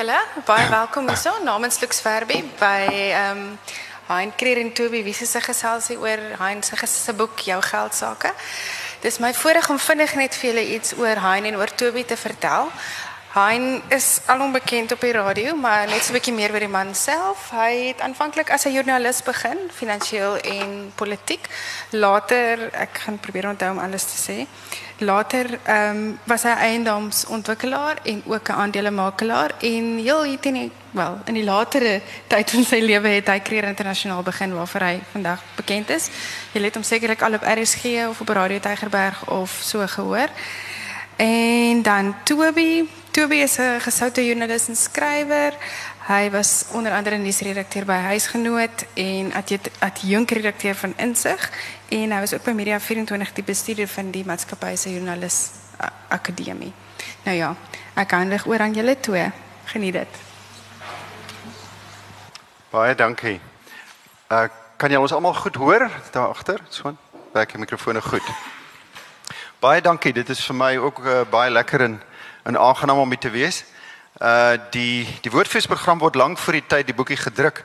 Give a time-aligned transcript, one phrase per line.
[0.00, 0.20] julle.
[0.48, 3.58] Baie welkom hierso namens Lux Verbi by ehm um,
[4.10, 8.32] Hein Kreer en Toby wie se geselsie oor Hein se se boek Jou geld sake.
[9.00, 12.16] Dis my voorreg om vinnig net vir julle iets oor Hein en oor Toby te
[12.16, 12.72] vertel.
[13.30, 16.68] Hein is alom bekend op die radio, maar net so 'n bietjie meer oor die
[16.68, 17.50] man self.
[17.50, 21.46] Hy het aanvanklik as 'n joernalis begin, finansiëel en politiek.
[21.90, 24.46] Later, ek gaan probeer onthou om alles te sê.
[24.98, 31.34] Later um, was hy eiendomsontwikkelaar en ook 'n aandelemakelaar en heel hier teen wel in
[31.34, 35.90] die latere tyd in sy lewe het hy Kreer Internasionaal begin waarvoor hy vandag bekend
[35.90, 36.08] is.
[36.52, 40.28] Jy het hom sekerlik al op RSG of op Radio Tygerberg of so gehoor.
[41.16, 45.52] En dan Toby, Toby is 'n gesoute joernalis en skrywer.
[46.06, 49.32] Hy was onder andere nuusredakteur by Huisgenoot en
[49.78, 51.50] adjunkredakteur van Insig
[51.88, 55.50] en hy was ook by Media 24 die bestuurder van die maatskappy se joernalis
[56.08, 56.72] akademie.
[57.22, 57.56] Nou ja,
[57.94, 59.30] ek handig oor aan julle twee.
[59.64, 60.08] Geniet dit.
[62.70, 63.40] Baie dankie.
[64.28, 66.60] Uh kan jy ons almal goed hoor daar agter?
[66.68, 66.98] Swaan.
[67.32, 68.22] Werk die mikrofone goed.
[69.58, 70.12] Baie dankie.
[70.12, 72.02] Dit is vir my ook uh, baie lekker en
[72.42, 73.64] en aangenaam om hier te wees.
[74.18, 77.64] Uh die die woordfeesprogram word lank voor die tyd die boekie gedruk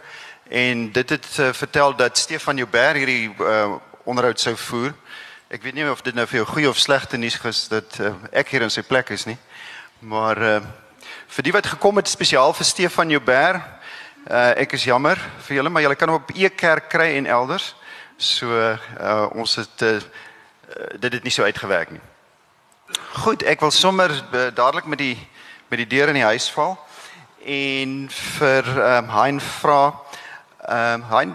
[0.50, 4.94] en dit het uh, vertel dat Stefan Joubert hierdie uh onderhoud sou voer.
[5.50, 8.14] Ek weet nie of dit nou vir jou goeie of slegte nuus is dat uh,
[8.32, 9.38] ek hier in sy plek is nie.
[10.00, 10.62] Maar uh
[11.28, 13.62] vir die wat gekom het spesiaal vir Stefan Joubert,
[14.30, 17.74] uh ek is jammer vir julle, maar julle kan hom op e-kerk kry en elders.
[18.18, 20.00] So uh ons het uh,
[21.00, 22.02] dit het nie so uitgewerk nie.
[22.94, 25.16] Goed, ek wil sommer uh, dadelik met die
[25.68, 26.76] met die deur in die huis val
[27.42, 31.32] en vir ehm um, Hein vra ehm um, Hein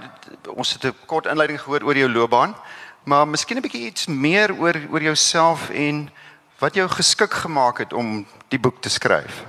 [0.55, 2.55] ons het 'n kort inleiding gehoor oor jou loopbaan
[3.03, 6.11] maar miskien 'n bietjie iets meer oor oor jouself en
[6.59, 9.45] wat jou geskik gemaak het om die boek te skryf.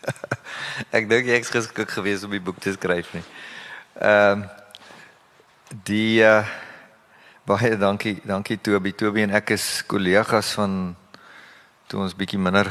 [0.98, 3.24] ek dink jy is geskik geweest om die boek te skryf nie.
[4.00, 4.48] Ehm um,
[5.84, 6.42] die uh,
[7.44, 10.94] baie dankie dankie Toby Toby en ek is kollegas van
[11.92, 12.70] toe ons bietjie minder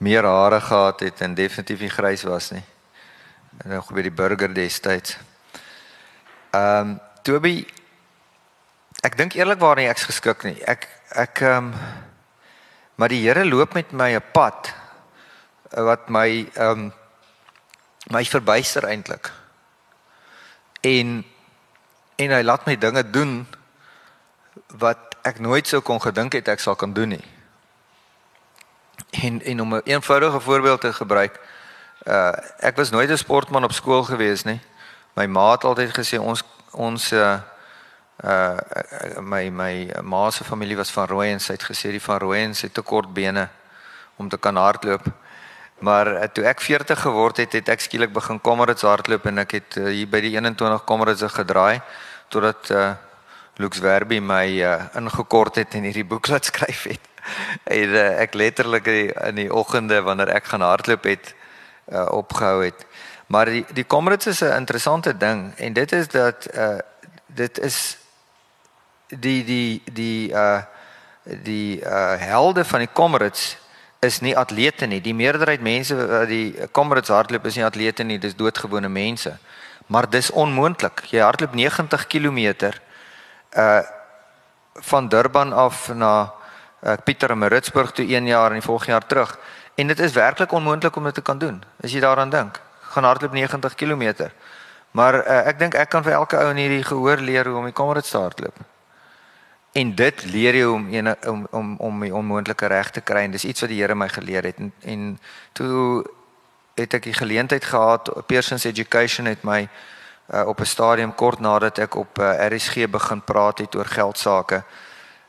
[0.00, 2.62] meer hare gehad het en definitief nie grys was nie.
[3.60, 5.18] En nog by die burger destyds.
[6.56, 6.94] Ehm um,
[7.28, 7.66] Toby
[9.04, 10.56] ek dink eerlikwaar nie ek's geskik nie.
[10.64, 11.74] Ek ek ehm um,
[12.96, 14.72] maar die Here loop met my 'n pad
[15.76, 16.92] eh, wat my ehm um,
[18.16, 19.28] my verbuister eintlik.
[20.80, 21.20] En
[22.16, 23.46] en hy laat my dinge doen
[24.78, 27.24] wat ek nooit sou kon gedink het ek sal kan doen nie.
[29.10, 31.40] En en om 'n een eenvoudige voorbeeld te gebruik,
[32.06, 34.60] uh ek was nooit 'n sportman op skool gewees nie.
[35.14, 37.38] My ma het altyd gesê ons ons uh
[38.24, 38.56] uh
[39.20, 42.72] my my ma se familie was van Rooyen, sy het gesê die van Rooyen se
[42.72, 43.48] te kort bene
[44.16, 45.06] om te kan hardloop.
[45.78, 49.50] Maar uh, toe ek 40 geword het, het ek skielik begin Comrades hardloop en ek
[49.50, 51.80] het uh, hier by die 21 Comrades gedraai
[52.28, 52.94] totdat uh
[53.58, 57.08] Lux Verbi my uh, ingekort het en hierdie boek laat skryf het
[57.78, 61.34] en uh, ek letterlik in die oggende wanneer ek gaan hardloop het
[61.90, 62.86] uh, opgehou het.
[63.26, 66.78] Maar die die Comrades is 'n interessante ding en dit is dat uh
[67.26, 67.98] dit is
[69.08, 70.62] die die die uh
[71.24, 73.58] die uh helde van die Comrades
[74.00, 75.00] is nie atlete nie.
[75.00, 79.38] Die meerderheid mense wat die Comrades hardloop is nie atlete nie, dis doodgewone mense.
[79.86, 81.02] Maar dis onmoontlik.
[81.10, 82.70] Jy hardloop 90 km
[83.56, 83.80] uh
[84.80, 86.32] van Durban af na
[86.80, 89.38] ek Pieter in Maritzburg toe 1 jaar en die volgende jaar terug.
[89.74, 91.62] En dit is werklik onmoontlik om dit te kan doen.
[91.82, 94.30] As jy daaraan dink, gaan hardloop 90 km.
[94.90, 97.66] Maar uh, ek dink ek kan vir elke ou in hierdie gehoor leer hoe om
[97.68, 98.56] die kamer te hardloop.
[99.78, 103.34] En dit leer jy om ene, om om om die onmoontlike reg te kry en
[103.36, 105.18] dis iets wat die Here my geleer het en, en
[105.52, 106.06] toe
[106.78, 109.68] het ek die geleentheid gehad Pearson's Education het my
[110.34, 114.18] uh, op 'n stadium kort nadat ek op uh, RSG begin praat het oor geld
[114.18, 114.64] sake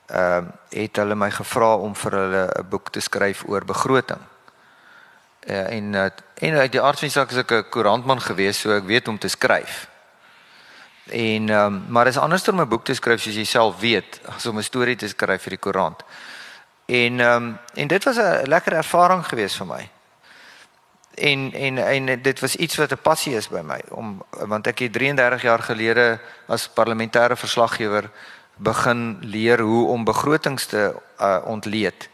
[0.05, 4.21] ehm uh, het hulle my gevra om vir hulle 'n boek te skryf oor begroting.
[5.49, 8.72] Uh, en uh, en uit die aard van saak is ek 'n koerantman gewees, so
[8.72, 9.87] ek weet om te skryf.
[11.05, 14.22] En ehm um, maar is anders om 'n boek te skryf soos jy self weet,
[14.35, 16.03] as om 'n storie te skryf vir die koerant.
[16.85, 19.90] En ehm um, en dit was 'n lekker ervaring gewees vir my.
[21.19, 24.79] En en en dit was iets wat 'n passie is by my om want ek
[24.79, 28.09] het 33 jaar gelede as parlementêre verslaggewer
[28.55, 32.09] begin leer hoe om begrotings te uh, ontleed.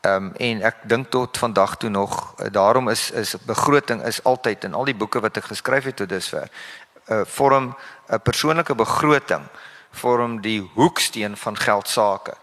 [0.00, 4.22] Ehm um, en ek dink tot vandag toe nog uh, daarom is is begroting is
[4.22, 7.76] altyd in al die boeke wat ek geskryf het tot dusver 'n uh, vorm
[8.08, 9.44] 'n persoonlike begroting
[9.90, 12.34] vorm die hoeksteen van geld sake.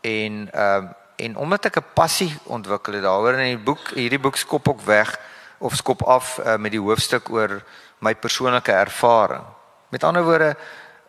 [0.00, 0.90] En ehm uh,
[1.22, 4.80] en omdat ek 'n passie ontwikkel het daaroor in die boek hierdie boek skop ook
[4.80, 5.18] weg
[5.58, 7.62] of skop af uh, met die hoofstuk oor
[7.98, 9.44] my persoonlike ervaring.
[9.88, 10.56] Met ander woorde,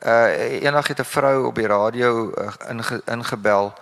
[0.06, 3.74] uh eendag het 'n vrou op die radio uh, inge, ingebel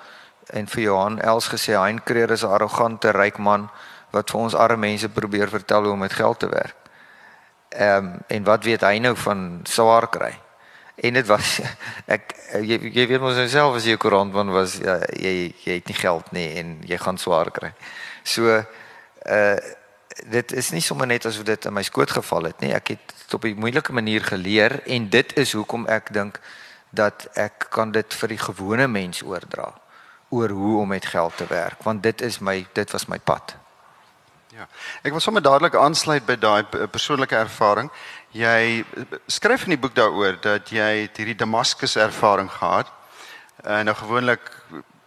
[0.45, 3.69] en vir Johan Els gesê hy kreer is 'n arrogante ryk man
[4.11, 6.75] wat vir ons arme mense probeer vertel hoe om met geld te werk.
[7.69, 10.39] Ehm um, en wat weet hy nou van swaar kry?
[10.95, 11.59] En dit was
[12.15, 15.87] ek jy, jy weet mos self as jy 'n koerantman was ja, jy jy het
[15.87, 17.73] nie geld nie en jy gaan swaar kry.
[18.23, 18.63] So
[19.25, 19.59] uh
[20.27, 22.73] dit is nie sommer net asof dit in my skoot geval het nie.
[22.75, 26.39] Ek het dit op 'n moeilike manier geleer en dit is hoekom ek dink
[26.89, 29.73] dat ek kan dit vir die gewone mens oordra
[30.29, 33.60] oor hoe om met geld te werk want dit is my dit was my pad.
[34.51, 34.65] Ja.
[34.99, 37.87] Ek wil sommer dadelik aansluit by daai persoonlike ervaring.
[38.35, 38.83] Jy
[39.31, 42.91] skryf in die boek daaroor dat jy hierdie Damaskus ervaring gehad.
[43.63, 44.51] En nou gewoonlik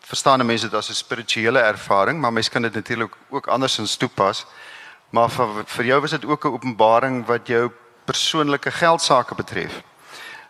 [0.09, 4.47] verstaan mense dit as 'n spirituele ervaring, maar mense kan dit natuurlik ook andersins toepas.
[5.11, 7.71] Maar vir vir jou was dit ook 'n openbaring wat jou
[8.05, 9.83] persoonlike geldsaake betref.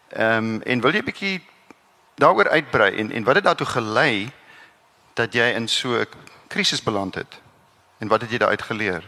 [0.09, 1.43] Ehm um, en wil jy 'n bietjie
[2.15, 4.31] daaroor uitbrei en en wat het daartoe gelei
[5.15, 6.07] dat jy in so 'n
[6.49, 7.44] krisis beland het?
[8.05, 9.05] En wat het jy daaruit geleer?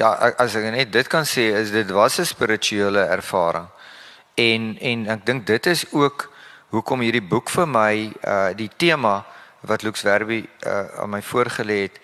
[0.00, 3.66] Ja, as ek net dit kan sê is dit was 'n spirituele ervaring.
[4.34, 6.32] En en ek dink dit is ook
[6.68, 9.26] hoekom hierdie boek vir my uh die tema
[9.60, 12.00] wat Lux Werby uh aan my voorgelê het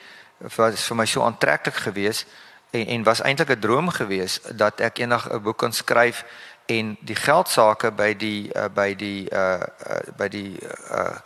[0.57, 2.27] was vir my so aantreklik geweest
[2.71, 6.25] en en was eintlik 'n droom geweest dat ek eendag 'n boek kan skryf
[6.67, 11.17] en die geldsaake by die uh, by die uh, uh by die uh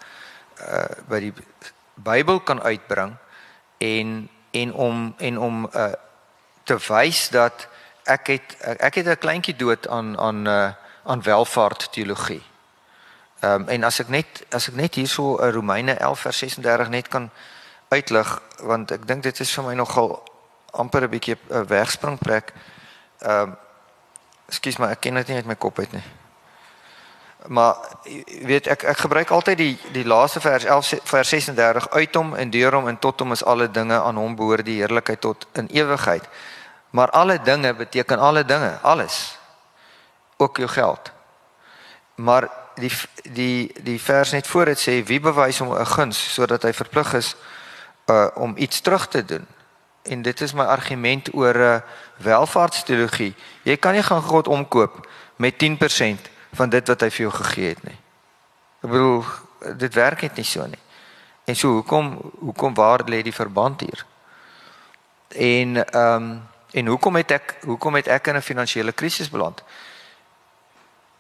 [0.61, 1.33] uh by die
[1.95, 3.17] Bybel kan uitbring
[3.79, 5.93] en en om en om uh
[6.63, 7.67] te wys dat
[8.05, 10.71] ek het ek het 'n kleintjie dood aan aan uh
[11.05, 12.43] aan welvaart teologie.
[13.41, 16.89] Ehm um, en as ek net as ek net hierso uh, Romeine 11 vers 36
[16.89, 17.31] net kan
[17.89, 20.23] uitlig want ek dink dit is vir my nogal
[20.71, 22.53] amper 'n bietjie 'n wegspringplek.
[23.19, 23.57] Ehm um,
[24.53, 26.22] Ekskuus maar ek ken dit nie uit my kop uit nie.
[27.47, 27.77] Maar
[28.43, 32.51] weet ek ek gebruik altyd die die laaste vers 11 vers 36 uit hom en
[32.51, 35.67] deur hom en tot hom is alle dinge aan hom behoort die heerlikheid tot in
[35.67, 36.29] ewigheid.
[36.91, 39.39] Maar alle dinge beteken alle dinge, alles.
[40.37, 41.13] Ook jou geld.
[42.15, 42.93] Maar die
[43.23, 47.15] die die vers net voor dit sê wie bewys hom 'n guns sodat hy verplig
[47.15, 47.37] is
[48.07, 49.47] uh om iets terug te doen.
[50.03, 51.81] En dit is my argument oor 'n uh,
[52.17, 53.35] welvaartsteologie.
[53.63, 57.69] Jy kan nie gaan God omkoop met 10% van dit wat hy vir jou gegee
[57.69, 57.99] het nie.
[58.83, 59.25] Ek bedoel
[59.79, 60.81] dit werk net nie so nie.
[61.45, 64.07] En so hoekom hoekom waar lê die verband hier?
[65.35, 66.41] En ehm um,
[66.73, 69.63] en hoekom het ek hoekom het ek in 'n finansiële krisis beland?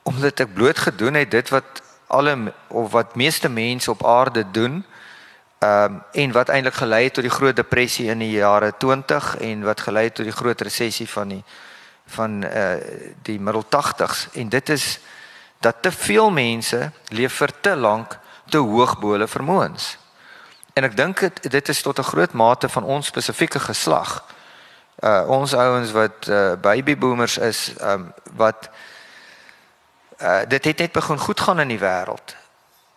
[0.02, 4.84] Omdat ek bloot gedoen het dit wat alle of wat meeste mense op aarde doen.
[5.58, 9.37] Ehm um, en wat eintlik gelei het tot die groot depressie in die jare 20
[9.37, 11.44] en wat gelei het tot die groot resessie van die
[12.06, 12.81] van eh uh,
[13.23, 15.00] die middel 80s en dit is
[15.62, 18.19] dat te veel mense leef vir te lank
[18.49, 19.97] te hoog bo hulle vermoëns.
[20.73, 24.25] En ek dink dit is tot 'n groot mate van ons spesifieke geslag.
[25.00, 28.70] Uh ons ouens wat uh baby boomers is, um wat
[30.20, 32.37] uh dit het net begin goed gaan in die wêreld.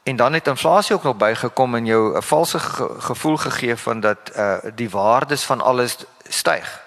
[0.03, 4.00] En dan het inflasie ook nog bygekom en jou 'n valse ge gevoel gegee van
[4.00, 5.97] dat uh die waardes van alles
[6.27, 6.81] styg.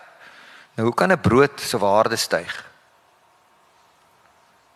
[0.74, 2.67] Nou hoe kan 'n brood se waarde styg?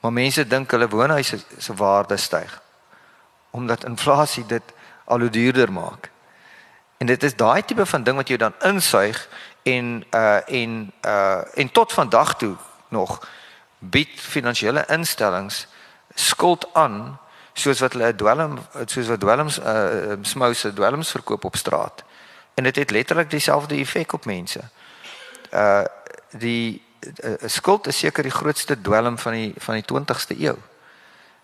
[0.03, 2.61] Maar mense dink hulle woonhuise se waarde styg
[3.53, 4.63] omdat inflasie dit
[5.05, 6.11] al hoe duurder maak.
[6.97, 9.29] En dit is daai tipe van ding wat jy dan insuig
[9.63, 12.57] en uh en uh en tot vandag toe
[12.89, 13.29] nog
[13.79, 15.67] bied finansiële instellings
[16.15, 17.19] skuld aan
[17.53, 22.05] soos wat hulle 'n dwelm soos wat dwelms uh smouse dwelms verkoop op straat.
[22.55, 24.61] En dit het letterlik dieselfde effek op mense.
[25.53, 25.85] Uh
[26.31, 26.82] die
[27.47, 30.57] skuld is seker die grootste dwelm van die van die 20ste eeu.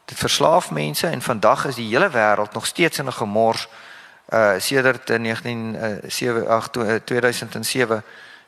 [0.05, 3.69] Dit verslaaf mense en vandag is die hele wêreld nog steeds in 'n gemors
[4.33, 8.03] uh sedert 1978 2007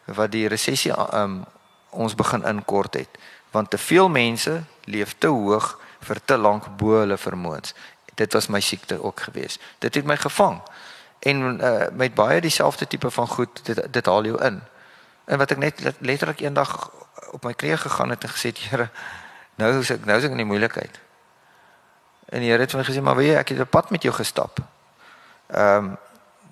[0.04, 1.44] wat die resessie um
[1.90, 3.08] ons begin inkort het
[3.50, 7.74] want te veel mense leef te hoog vir te lank bo hulle vermoëns.
[8.14, 9.60] Dit was my siekte ook geweest.
[9.78, 10.60] Dit het my gevang.
[11.18, 14.62] En uh met baie dieselfde tipe van goed dit dit haal jou in.
[15.30, 16.74] En wat ek net letterlik eendag
[17.30, 18.88] op my knieë gegaan het en gesê Here
[19.60, 20.96] nou is ek nou is ek in die moeilikheid.
[22.34, 24.02] En die Here het vir my gesê maar weet jy ek het 'n pad met
[24.02, 24.58] jou gestap.
[25.50, 25.98] Ehm um,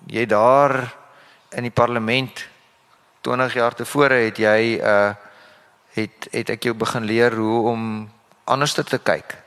[0.07, 0.95] jy daar
[1.49, 2.47] in die parlement
[3.21, 5.13] 20 jaar tevore het jy uh
[5.89, 8.11] het het ek jou begin leer hoe om
[8.45, 9.37] anders te kyk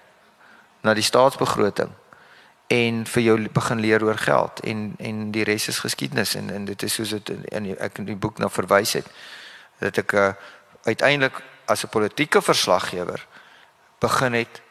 [0.82, 1.90] na die staatsbegroting
[2.72, 6.64] en vir jou begin leer oor geld en en die res is geskiedenis en en
[6.64, 9.08] dit is soos dit in die, ek in die boek na verwys het
[9.82, 10.28] dat ek uh,
[10.88, 13.26] uiteindelik as 'n politieke verslaggewer
[14.00, 14.62] begin het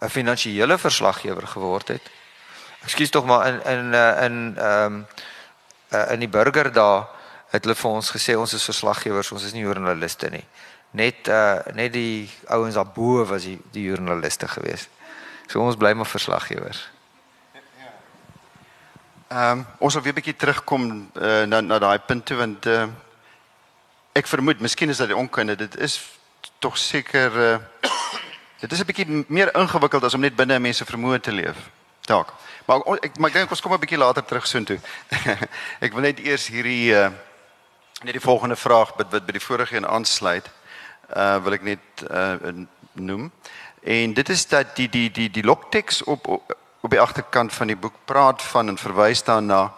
[0.00, 2.02] 'n finansiële verslaggewer geword het.
[2.82, 5.06] Ekskuus tog maar in in uh, in ehm um,
[5.92, 7.08] uh, in die burger daar
[7.50, 10.44] het hulle vir ons gesê ons is verslaggewers, ons is nie joernaliste nie.
[10.90, 14.88] Net uh net die ouens daarbo was die die joernaliste geweest.
[15.46, 16.88] So ons bly maar verslaggewers.
[19.30, 22.66] Ehm um, ons wil weer 'n bietjie terugkom uh, na na daai punt toe want
[22.66, 22.86] uh,
[24.12, 26.00] ek vermoed miskien is dit onkunde dit is
[26.58, 27.58] tog seker uh,
[28.58, 31.56] dit is 'n bietjie meer ingewikkeld as om net binne mense vermoë te leef.
[32.00, 32.34] Dalk.
[32.66, 34.80] Maar ek maar ek dink ons kom 'n bietjie later terug soontoe.
[35.86, 37.10] ek wil net eers hierdie uh,
[38.02, 40.50] net die volgende vraag wat wat by die vorige een aansluit.
[41.16, 43.30] Uh wil ek net uh noem.
[43.82, 46.26] En dit is dat die die die die lokteks op,
[46.80, 49.72] op die agterkant van die boek praat van en verwys daarna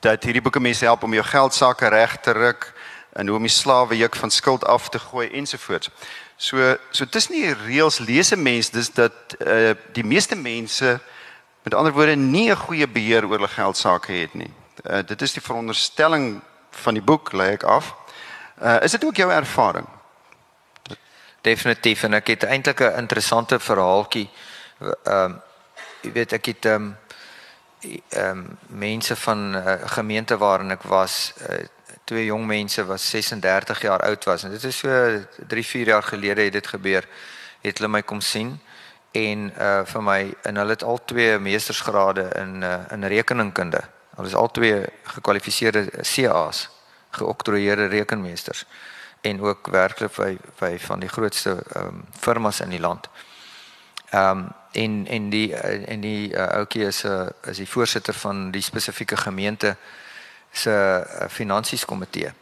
[0.00, 2.72] dat hierdie boeke mense help om jou geld sake reg te ruk
[3.12, 5.90] en hoe om die slawe juk van skuld af te gooi ensovoorts.
[6.36, 11.00] So so dis nie reëls lees 'n mens dis dat uh die meeste mense
[11.62, 14.52] met ander woorde nie 'n goeie beheer oor hulle geld sake het nie.
[14.84, 17.94] Uh dit is die veronderstelling van die boek lê ek af.
[18.62, 19.86] Uh is dit ook jou ervaring?
[21.40, 24.30] Definitief en ek het eintlik 'n interessante verhaaltjie
[25.04, 25.42] ehm um,
[26.02, 26.96] jy weet ek het ehm um,
[28.08, 31.66] ehm um, mense van 'n uh, gemeente waarin ek was uh,
[32.04, 34.88] twee jong mense was 36 jaar oud was en dit is so
[35.46, 37.08] 3 4 jaar gelede het dit gebeur
[37.60, 38.60] het hulle my kom sien
[39.12, 43.80] en uh vir my en hulle het al twee meestersgrade in uh, in rekeningkunde
[44.16, 46.68] hulle is al twee gekwalifiseerde CA's
[47.10, 48.66] geoktroeëerde rekenmeesters
[49.20, 53.08] en ook werklik by by van die grootste ehm um, firmas in die land.
[54.10, 58.14] Ehm um, en en die en die uh, ouetjie is 'n uh, is die voorsitter
[58.14, 59.76] van die spesifieke gemeente
[60.50, 62.32] se uh, finansies komitee.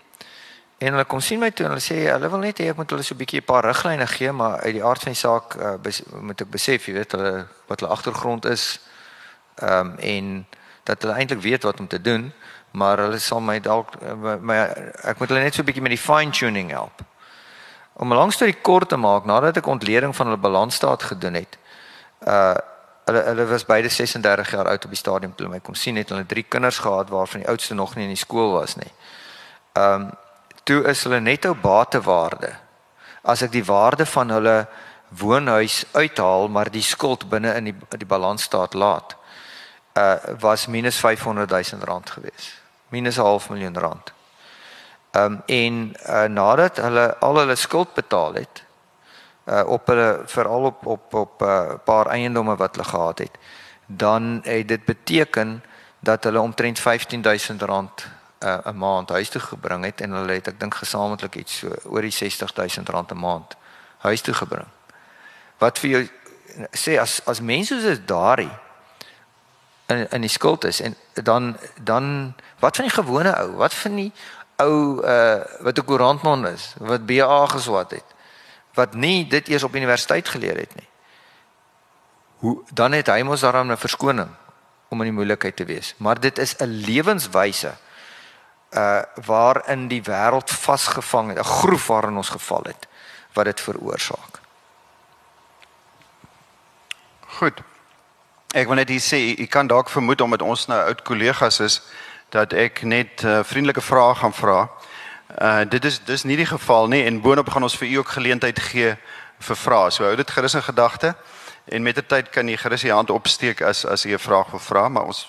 [0.78, 2.90] En hulle kom sien my toe en hulle sê hulle wil net hê ek moet
[2.90, 5.54] hulle so 'n bietjie 'n paar riglyne gee, maar uit die aard van die saak
[5.54, 8.80] uh, bes, moet ek besef, jy weet, hulle wat hulle agtergrond is
[9.54, 10.46] ehm um, en
[10.82, 12.32] dat hulle eintlik weet wat om te doen
[12.76, 13.94] maar hulle sal my dalk
[14.40, 14.56] my
[15.08, 17.00] ek moet hulle net so 'n bietjie met die fine tuning help.
[17.96, 21.58] Om 'n lang storie kort te maak, nadat ek ontleding van hulle balansstaat gedoen het,
[22.26, 22.54] uh
[23.06, 26.08] hulle hulle was beide 36 jaar oud op die stadium toe my kom sien het
[26.08, 28.92] hulle drie kinders gehad waarvan die oudste nog nie in die skool was nie.
[29.72, 30.10] Um
[30.64, 32.50] toe is hulle netto batewaarde.
[33.22, 34.66] As ek die waarde van hulle
[35.08, 39.16] woonhuis uithaal, maar die skuld binne in die die balansstaat laat,
[39.94, 44.12] uh was minus 500 000 rand geweest minus 'n half miljoen rand.
[45.16, 48.64] Ehm um, en uh, nadat hulle al hulle skuld betaal het
[49.48, 53.30] uh op hulle veral op op op 'n uh, paar eiendomme wat hulle gehad het,
[53.86, 55.64] dan het dit beteken
[55.98, 58.06] dat hulle omtrent 15000 rand
[58.40, 61.68] uh 'n maand huis toe gebring het en hulle het ek dink gesamentlik iets so
[61.84, 63.56] oor die 60000 rand 'n maand
[63.96, 64.68] huis toe gebring.
[65.58, 66.08] Wat vir jou
[66.72, 68.52] sê as as mense soos daardie
[69.86, 73.94] in in die skuld is en dan dan wat van die gewone ou wat van
[73.94, 74.12] die
[74.56, 78.04] ou uh wat 'n koerantman is wat BA geswat het
[78.74, 80.88] wat nie dit eers op universiteit geleer het nie.
[82.36, 84.28] Hoe dan het hy mos daarom 'n verskoning
[84.88, 85.94] om in die moeilikheid te wees.
[85.96, 87.74] Maar dit is 'n lewenswyse
[88.70, 92.86] uh waarin die wêreld vasgevang het 'n groef waarin ons geval het
[93.32, 94.40] wat dit veroorsaak.
[97.26, 97.60] Goed.
[98.54, 101.82] Ek wil net hier sê, u kan dalk vermoed omdat ons nou oud kollegas is
[102.36, 104.58] dat ek net uh, vriendelike vrae gaan vra.
[105.40, 108.12] Uh dit is dis nie die geval nie en boonop gaan ons vir u ook
[108.18, 108.92] geleentheid gee
[109.48, 109.90] vir vrae.
[109.90, 111.14] So hou dit gerus in gedagte
[111.64, 114.50] en met die tyd kan u gerus u hand opsteek as as u 'n vraag
[114.50, 115.26] wil vra, maar ons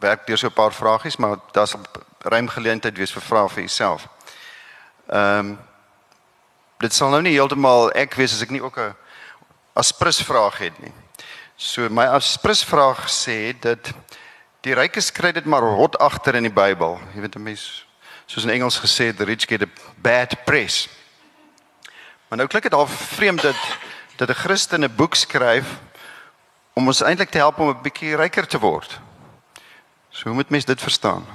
[0.00, 1.82] werk deur so 'n paar vragies, maar daar's 'n
[2.18, 4.08] ruim geleentheid wees vir vrae vir uself.
[5.08, 5.58] Ehm um,
[6.78, 8.94] dit sal nou nie heeltemal ek wees as ek nie ook 'n
[9.72, 10.92] aspres vraag het nie.
[11.56, 13.92] So my aspres vraag sê dat
[14.60, 16.98] die rykes kry dit maar rot agter in die Bybel.
[17.14, 17.86] Jy weet 'n mens
[18.26, 20.88] soos in Engels gesê the rich get a bad press.
[22.28, 23.56] Maar nou klink dit al vreemd dat
[24.16, 25.66] dat 'n Christen 'n boek skryf
[26.72, 29.00] om ons eintlik te help om 'n bietjie ryker te word.
[30.10, 31.26] So hoe moet mens dit verstaan?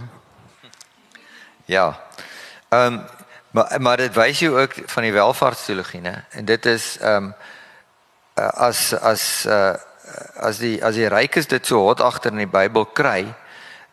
[1.65, 1.99] Ja.
[2.69, 3.05] Ehm um,
[3.51, 6.25] maar maar dit wys jou ook van die welvaartsteologie, né?
[6.29, 7.35] En dit is ehm um,
[8.35, 9.73] as as uh
[10.35, 13.33] as die as die rykes dit so hot agter in die Bybel kry,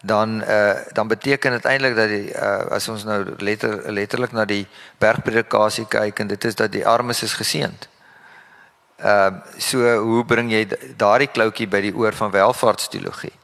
[0.03, 4.45] dan uh dan beteken dit eintlik dat die uh as ons nou letter letterlik na
[4.45, 4.67] die
[4.99, 7.89] bergpredikasie kyk en dit is dat die armes is geseënd.
[8.99, 13.35] Ehm uh, so hoe bring jy daardie kloutjie by die oor van welvaartsteologie?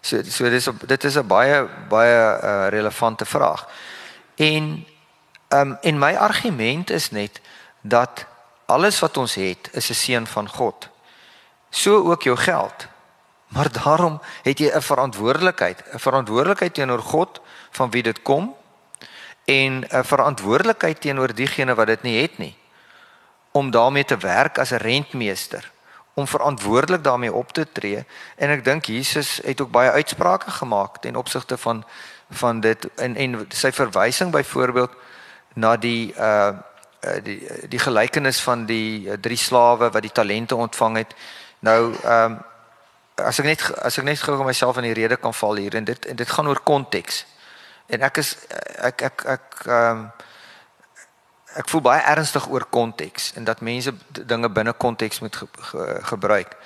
[0.00, 3.68] So so dis dit is 'n baie baie uh, relevante vraag.
[4.36, 4.84] En
[5.48, 7.40] ehm um, en my argument is net
[7.80, 8.26] dat
[8.66, 10.91] alles wat ons het is 'n seën van God.
[11.72, 12.86] So ook jou geld.
[13.48, 18.54] Maar daarom het jy 'n verantwoordelikheid, 'n verantwoordelikheid teenoor God van wie dit kom
[19.44, 22.56] en 'n verantwoordelikheid teenoor diegene wat dit nie het nie.
[23.50, 25.72] Om daarmee te werk as 'n rentmeester
[26.14, 28.04] om verantwoordelik daarmee op te tree.
[28.36, 31.84] En ek dink Jesus het ook baie uitsprake gemaak ten opsigte van
[32.30, 34.90] van dit en en sy verwysing byvoorbeeld
[35.54, 36.52] na die uh
[37.22, 41.14] die die gelykenis van die uh, drie slawe wat die talente ontvang het
[41.62, 42.40] nou ehm um,
[43.22, 45.84] as ek net as ek net gou myself in die rede kan val hier en
[45.84, 47.24] dit en dit gaan oor konteks
[47.92, 48.36] en ek is
[48.80, 50.28] ek ek ek ehm ek,
[51.60, 55.86] ek voel baie ernstig oor konteks en dat mense dinge binne konteks moet ge, ge,
[56.12, 56.56] gebruik.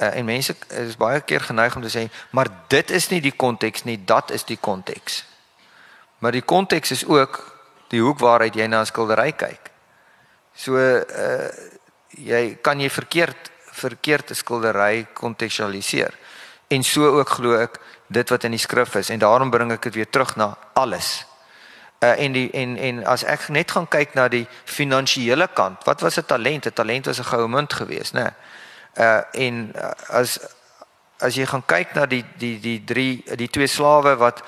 [0.00, 3.34] Uh, en mense is baie keer geneig om te sê, maar dit is nie die
[3.36, 5.22] konteks nie, dat is die konteks.
[6.24, 7.38] Maar die konteks is ook
[7.92, 9.70] die hoek waaruit jy na 'n skildery kyk.
[10.54, 11.50] So uh
[12.12, 16.14] jy kan jy verkeerd verkeerd 'n skildery kontekstualiseer.
[16.68, 19.82] En so ook glo ek dit wat in die skrif is en daarom bring ek
[19.82, 21.26] dit weer terug na alles.
[22.02, 26.00] Uh, en die en en as ek net gaan kyk na die finansiële kant, wat
[26.00, 26.66] was 'n talent?
[26.66, 28.34] 'n Talent was 'n goue munt geweest, né?
[28.98, 30.38] Uh en uh, as
[31.18, 34.42] as jy gaan kyk na die die die drie die twee slawe wat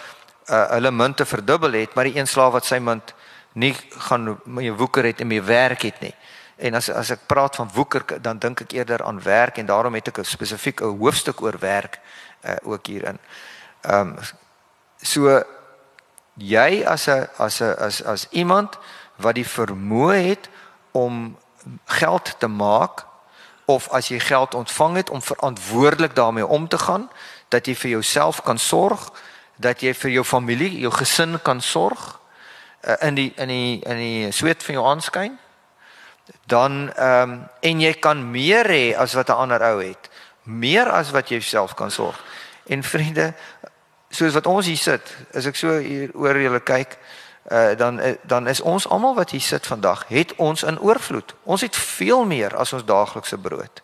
[0.50, 3.14] uh hulle munte verdubbel het, maar die een slaaf wat sy munt
[3.52, 3.75] nie
[4.09, 6.14] gaan mee woeker het en mee werk het nie.
[6.56, 9.94] En as as ek praat van woeker, dan dink ek eerder aan werk en daarom
[9.94, 12.00] het ek 'n spesifiek 'n hoofstuk oor werk
[12.44, 13.18] uh ook hierin.
[13.80, 14.18] Ehm um,
[15.00, 15.42] so
[16.34, 18.78] jy as 'n as 'n as as iemand
[19.16, 20.49] wat die vermoë het
[20.92, 21.38] om
[21.84, 23.06] geld te maak
[23.64, 27.11] of as jy geld ontvang het om verantwoordelik daarmee om te gaan
[27.49, 29.12] dat jy vir jouself kan sorg
[29.56, 32.20] dat jy vir jou familie jou gesin kan sorg
[32.80, 35.38] uh, in die in die in die sweet van jou aanskyn
[36.47, 40.11] dan ehm um, en jy kan meer hê as wat 'n ander ou het
[40.42, 42.20] meer as wat jy self kan sorg
[42.66, 43.35] en vriende
[44.14, 46.96] soos wat ons hier sit, as ek so hier oor julle kyk,
[47.51, 51.35] uh, dan uh, dan is ons almal wat hier sit vandag, het ons in oorvloed.
[51.42, 53.83] Ons het veel meer as ons daaglikse brood.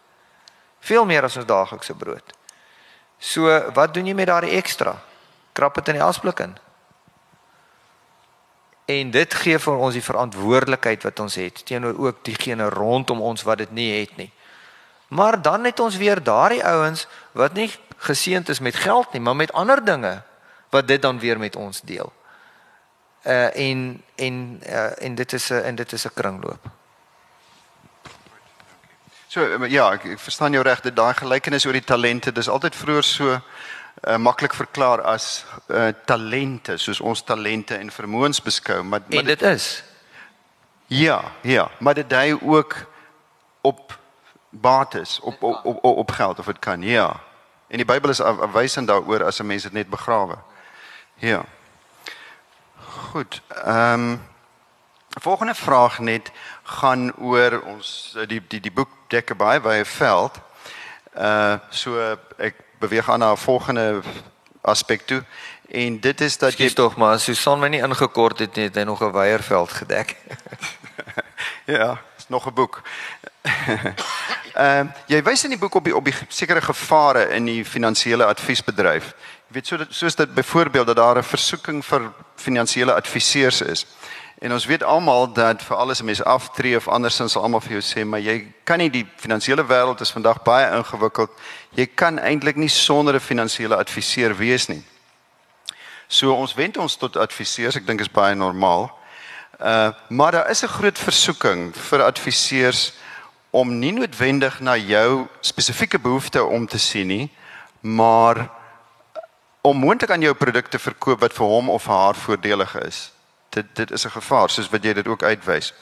[0.80, 2.36] Veel meer as ons daaglikse brood.
[3.18, 4.94] So, wat doen jy met daardie ekstra?
[5.52, 6.54] Krap dit in die asblik in.
[8.90, 13.44] En dit gee vir ons die verantwoordelikheid wat ons het teenoor ook diegene rondom ons
[13.46, 14.30] wat dit nie het nie.
[15.10, 17.70] Maar dan het ons weer daardie ouens wat nie
[18.06, 20.22] geseënd is met geld nie, maar met ander dinge
[20.70, 22.12] wat dit dan weer met ons deel.
[23.26, 26.70] Uh en en uh en dit is 'n en dit is 'n kringloop.
[29.26, 32.76] So ja, ek, ek verstaan jou reg dat daai gelykenis oor die talente, dis altyd
[32.76, 33.40] vroeër so
[34.08, 39.24] uh, maklik verklaar as uh, talente, soos ons talente en vermoëns beskou, maar, maar en
[39.24, 39.82] dit, dit is
[40.90, 42.74] Ja, ja, maar dit dui ook
[43.60, 43.98] op
[44.48, 46.82] bates, op op op, op geld of dit kan.
[46.82, 47.20] Ja.
[47.66, 50.38] En die Bybel is afwysend daaroor as 'n mens dit net begrawe.
[51.14, 51.44] Ja.
[52.78, 53.42] Goed.
[53.64, 54.22] Ehm um,
[55.08, 56.30] volgende vraag net
[56.62, 60.40] gaan oor ons die die die boek Dekke baie baie veld.
[61.14, 64.00] Uh so ek beweeg aan na 'n volgende
[64.60, 65.24] aspek toe
[65.68, 68.82] en dit is dat jy tog maar Susan my nie ingekort het nie, het hy
[68.82, 70.16] nog 'n weierveld gedek.
[71.76, 72.82] ja, is nog 'n boek.
[74.54, 77.64] Ehm uh, jy wys in die boek op die op die sekere gevare in die
[77.64, 79.14] finansiële adviesbedryf.
[79.46, 83.86] Jy weet so dat soos dit byvoorbeeld dat daar 'n versoeking vir finansiële adviseurs is.
[84.40, 87.70] En ons weet almal dat vir alles 'n mens aftree of andersins sal almal vir
[87.70, 91.30] jou sê, maar jy kan nie die finansiële wêreld is vandag baie ingewikkeld.
[91.70, 94.82] Jy kan eintlik nie sonder 'n finansiële adviseur wees nie.
[96.08, 98.98] So ons wend ons tot adviseurs, ek dink is baie normaal.
[99.58, 102.92] Uh maar daar is 'n groot versoeking vir adviseurs
[103.50, 107.30] om nie noodwendig na jou spesifieke behoeftes om te sien nie,
[107.80, 108.50] maar
[109.60, 113.12] om moontlik aan jou produkte verkoop wat vir hom of haar voordelig is.
[113.50, 115.74] Dit dit is 'n gevaar soos wat jy dit ook uitwys.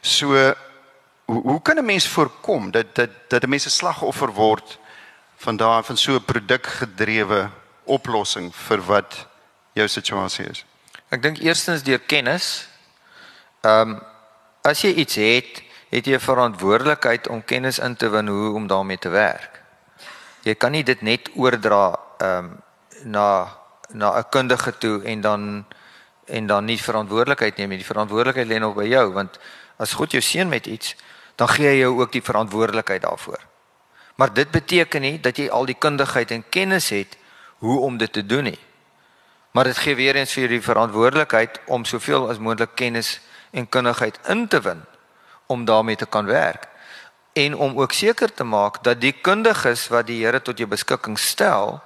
[0.00, 0.54] So
[1.24, 4.78] hoe, hoe kan 'n mens voorkom dat dat dat 'n mens 'n slagoffer word
[5.36, 7.50] van daai van so 'n produkgedrewe
[7.84, 9.26] oplossing vir wat
[9.72, 10.64] jou situasie is?
[11.08, 12.68] Ek dink eerstens deur kennis.
[13.60, 14.02] Ehm um,
[14.62, 18.66] as jy iets het het jy 'n verantwoordelikheid om kennis in te win hoe om
[18.66, 19.62] daarmee te werk.
[20.42, 22.62] Jy kan nie dit net oordra ehm um,
[23.02, 23.48] na
[23.88, 25.66] na 'n kundige toe en dan
[26.26, 27.80] en dan nie verantwoordelikheid neem nie.
[27.82, 29.38] Die verantwoordelikheid lê nog by jou want
[29.76, 30.94] as God jou seën met iets,
[31.36, 33.40] dan gee hy jou ook die verantwoordelikheid daarvoor.
[34.14, 37.16] Maar dit beteken nie dat jy al die kundigheid en kennis het
[37.58, 38.58] hoe om dit te doen nie.
[39.50, 44.18] Maar dit gee weer eens vir die verantwoordelikheid om soveel as moontlik kennis en kundigheid
[44.28, 44.82] in te win
[45.46, 46.68] om daarmee te kan werk
[47.34, 51.18] en om ook seker te maak dat die kundiges wat die Here tot jou beskikking
[51.18, 51.80] stel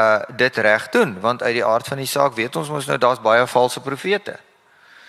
[0.00, 2.98] uh dit reg doen want uit die aard van die saak weet ons mos nou
[2.98, 4.38] daar's baie valse profete.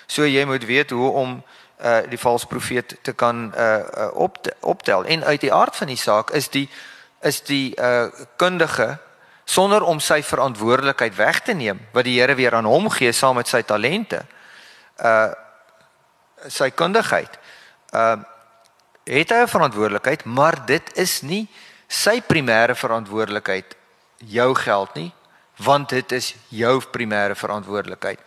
[0.08, 1.44] So jy moet weet hoe om
[1.82, 5.88] uh die valse profeet te kan uh, uh op optel en uit die aard van
[5.88, 6.70] die saak is die
[7.22, 8.98] is die uh kundige
[9.46, 13.36] sonder om sy verantwoordelikheid weg te neem wat die Here weer aan hom gee saam
[13.36, 14.22] met sy talente
[15.04, 15.32] uh
[16.48, 17.40] sy kundigheid
[17.94, 18.18] uh
[19.06, 21.48] het hy 'n verantwoordelikheid maar dit is nie
[21.88, 23.76] sy primêre verantwoordelikheid
[24.26, 25.12] jou geld nie
[25.62, 28.20] want dit is jou primêre verantwoordelikheid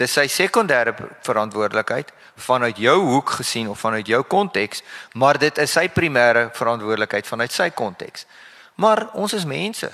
[0.00, 0.94] dis sy sekondêre
[1.26, 4.82] verantwoordelikheid vanuit jou hoek gesien of vanuit jou konteks
[5.14, 8.26] maar dit is sy primêre verantwoordelikheid vanuit sy konteks
[8.74, 9.90] maar ons is mense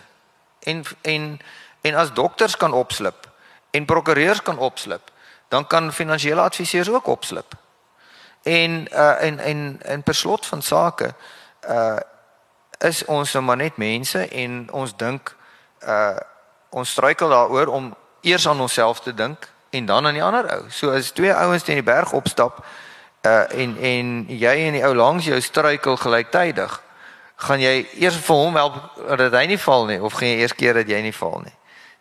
[0.67, 1.39] en en
[1.87, 3.27] en as dokters kan opslip
[3.77, 5.11] en prokureurs kan opslip,
[5.49, 7.55] dan kan finansiële adviseurs ook opslip.
[8.43, 11.15] En uh en en in perslot van sake
[11.69, 11.97] uh
[12.79, 15.37] is ons nou maar net mense en ons dink
[15.85, 16.17] uh
[16.77, 20.65] ons struikel daaroor om eers aan onsself te dink en dan aan die ander ou.
[20.71, 22.65] So as twee ouens teen die berg opstap
[23.23, 26.83] uh en en jy en die ou langs jou struikel gelyktydig,
[27.37, 28.77] gaan jy eers vir hom help
[29.19, 31.55] dat hy nie val nie of gaan jy eers keer dat jy nie val nie.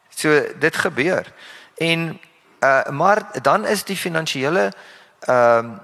[0.09, 1.31] So dit gebeur.
[1.77, 2.19] En
[2.59, 4.71] uh maar dan is die finansiële
[5.19, 5.79] ehm uh,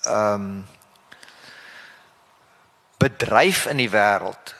[0.00, 0.66] ehm um,
[3.00, 4.54] bedryf in die wêreld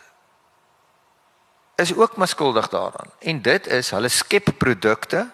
[1.80, 3.10] is ook maar skuldig daaraan.
[3.18, 5.28] En dit is hulle skep produkte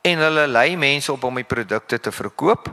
[0.00, 2.70] en hulle lei mense op om die produkte te verkoop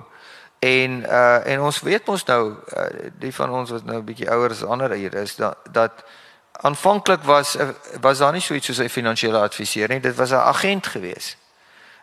[0.60, 2.86] En uh en ons weet mos nou uh,
[3.20, 6.04] die van ons wat nou 'n bietjie ouer as ander hier is dat dat
[6.52, 7.70] aanvanklik was uh,
[8.02, 10.00] was daar nie so iets soos 'n finansiële adviseur nie.
[10.00, 11.38] Dit was 'n agent gewees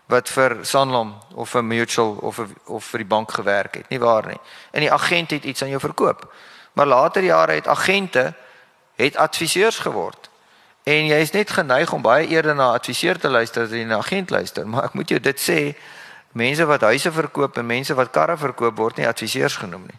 [0.07, 3.89] wat vir Sanlam of vir Mutual of of vir die bank gewerk het.
[3.89, 4.41] Nie waar nie.
[4.71, 6.33] En die agent het iets aan jou verkoop.
[6.73, 8.35] Maar later jare het agente
[8.95, 10.31] het adviseurs geword.
[10.87, 13.85] En jy is net geneig om baie eerder na 'n adviseur te luister as jy
[13.85, 14.67] na 'n agent luister.
[14.69, 15.75] Maar ek moet jou dit sê,
[16.33, 19.99] mense wat huise verkoop en mense wat karre verkoop word nie adviseurs genoem nie.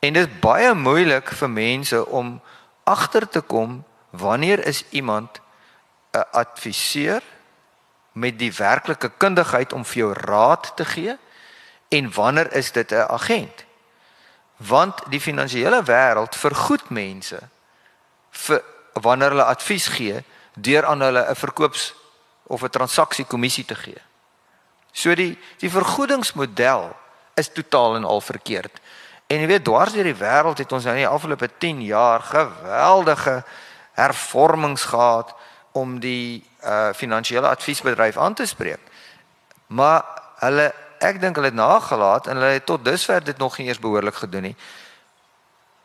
[0.00, 2.40] En dit is baie moeilik vir mense om
[2.84, 5.40] agter te kom wanneer is iemand
[6.12, 7.22] 'n adviseur
[8.12, 11.16] met die werklike kundigheid om vir jou raad te gee
[11.88, 13.64] en wanneer is dit 'n agent?
[14.56, 17.38] Want die finansiële wêreld vergoed mense
[18.30, 18.62] vir
[19.00, 20.22] wanneer hulle advies gee
[20.54, 21.94] deur aan hulle 'n verkoops
[22.46, 24.00] of 'n transaksiekommissie te gee.
[24.92, 26.96] So die die vergoedingsmodel
[27.34, 28.80] is totaal en al verkeerd.
[29.26, 32.20] En jy weet dwars deur die wêreld het ons nou in die afgelope 10 jaar
[32.20, 33.44] geweldige
[33.92, 35.34] hervormings gehad
[35.72, 38.80] om die uh finansiële adviesbedryf aan te spreek.
[39.66, 40.04] Maar
[40.38, 43.78] hulle ek dink hulle het nagelaat en hulle het tot dusver dit nog nie eers
[43.78, 44.56] behoorlik gedoen nie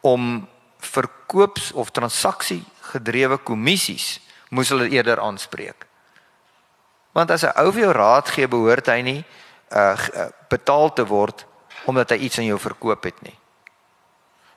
[0.01, 0.47] om
[0.79, 4.19] verkoops of transaksie gedrewe kommissies
[4.53, 5.87] moes hulle eerder aanspreek.
[7.13, 9.25] Want as 'n ou vir jou raad gee, behoort hy nie
[9.71, 9.97] uh
[10.49, 11.45] betaal te word
[11.85, 13.37] omdat hy iets aan jou verkoop het nie.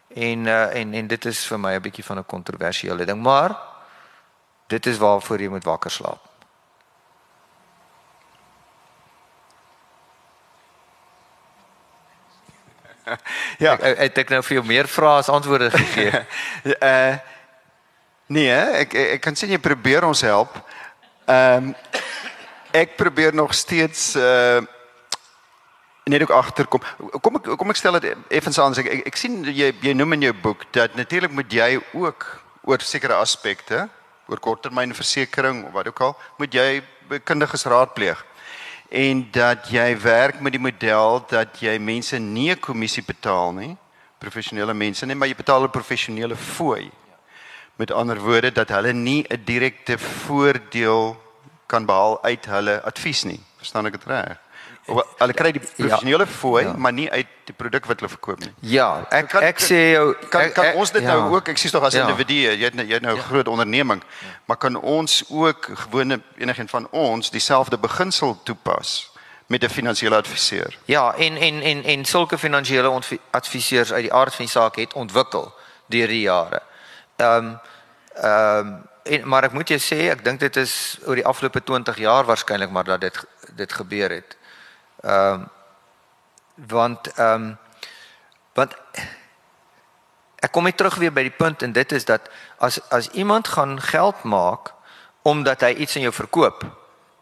[0.08, 3.56] En uh en en dit is vir my 'n bietjie van 'n kontroversiële ding, maar
[4.66, 6.26] dit is waarvoor jy moet wakker slaap.
[13.64, 16.26] ja, ek, ek, ek het nou vir jou meer vrae as antwoorde gegee.
[16.80, 17.16] uh
[18.26, 20.54] nee, ek ek kan sien jy probeer ons help.
[21.26, 21.74] Ehm um,
[22.76, 24.60] ek probeer nog steeds uh
[26.06, 26.82] net ook agterkom.
[27.20, 30.12] Kom ek kom ek stel dit effens aan ek, ek ek sien jy jy noem
[30.12, 32.26] in jou boek dat natuurlik moet jy ook
[32.62, 33.88] oor sekere aspekte
[34.26, 36.82] oor korttermynversekering of wat ook al moet jy
[37.24, 38.22] kundiges raadpleeg
[38.90, 43.76] en dat jy werk met die model dat jy mense nie 'n kommissie betaal nie
[44.18, 46.90] professionele mense nie maar jy betaal 'n professionele fooi
[47.76, 51.22] met ander woorde dat hulle nie 'n direkte voordeel
[51.66, 53.40] kan behaal uit hulle advies nie.
[53.56, 54.38] Verstaan ek dit reg?
[54.86, 55.68] Of hulle kry die ja.
[55.76, 56.72] professionele ja, fooi, ja.
[56.76, 58.52] maar nie uit die produk wat hulle verkoop nie.
[58.60, 61.16] Ja, ek kan, ek sê jou kan kan ek, ons dit ja.
[61.16, 62.06] nou ook ek sê tog as ja.
[62.06, 63.26] individu, jy het jy het nou 'n ja.
[63.26, 64.38] groot onderneming, ja.
[64.46, 69.10] maar kan ons ook gewone enigiemand van ons dieselfde beginsel toepas?
[69.46, 70.78] met 'n finansiële adviseur.
[70.84, 74.92] Ja, en en en en sulke finansiële adviseurs uit die aard van die saak het
[74.92, 75.54] ontwikkel
[75.86, 76.62] deur die jare.
[77.16, 77.58] Ehm um,
[78.14, 81.60] ehm um, en maar ek moet jou sê ek dink dit is oor die afgelope
[81.62, 83.20] 20 jaar waarskynlik maar dat dit
[83.54, 84.36] dit gebeur het.
[85.00, 85.48] Ehm um,
[86.68, 87.58] want ehm um,
[88.54, 88.74] want
[90.36, 93.48] ek kom net terug weer by die punt en dit is dat as as iemand
[93.48, 94.72] gaan geld maak
[95.22, 96.64] omdat hy iets aan jou verkoop,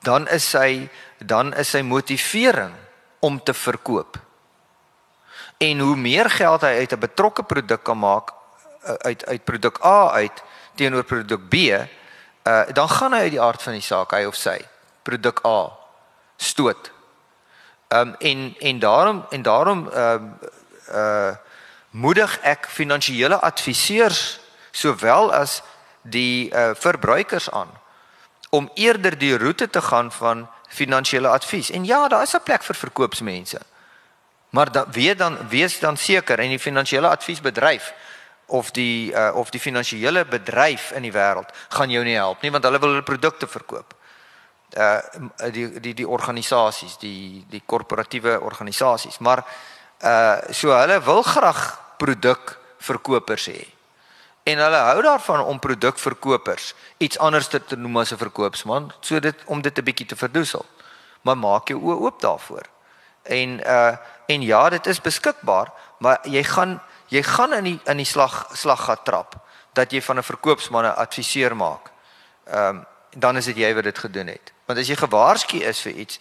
[0.03, 2.75] dan is sy dan is sy motivering
[3.21, 4.19] om te verkoop.
[5.59, 8.33] En hoe meer geld hy uit 'n betrokke produk kan maak
[8.85, 10.43] uit uit produk A uit
[10.75, 14.37] teenoor produk B, uh, dan gaan hy uit die aard van die saak hy of
[14.37, 14.59] sy
[15.03, 15.71] produk A
[16.37, 16.91] stoot.
[17.89, 20.31] Ehm um, en en daarom en daarom ehm
[20.89, 21.35] uh, uh
[21.95, 25.63] moedig ek finansiële adviseurs sowel as
[26.03, 27.71] die uh, verbruikers aan
[28.51, 31.71] om eerder die roete te gaan van finansiële advies.
[31.71, 33.61] En ja, daar is 'n plek vir verkoopsmense.
[34.51, 37.95] Maar dan weet dan wees dan seker en die finansiële adviesbedryf
[38.47, 42.51] of die uh, of die finansiële bedryf in die wêreld gaan jou nie help nie
[42.51, 43.95] want hulle wil hulle produkte verkoop.
[44.75, 44.99] Uh
[45.55, 49.45] die die die organisasies, die die korporatiewe organisasies, maar
[50.03, 51.63] uh so hulle wil graag
[51.99, 53.63] produkverkopers hê.
[54.45, 59.21] En hulle hou daarvan om produkverkopers iets anders te, te noem as 'n verkoopsman, so
[59.21, 60.65] dit om dit 'n bietjie te verdoesel.
[61.23, 62.67] Maar maak jou oë oop daarvoor.
[63.23, 66.81] En uh en ja, dit is beskikbaar, maar jy gaan
[67.15, 69.37] jy gaan in die in die slag slag gat trap
[69.75, 71.91] dat jy van 'n verkoopsman 'n adviseur maak.
[72.47, 74.53] Ehm um, dan is dit jy wat dit gedoen het.
[74.67, 76.21] Want as jy gewaarsku is vir iets,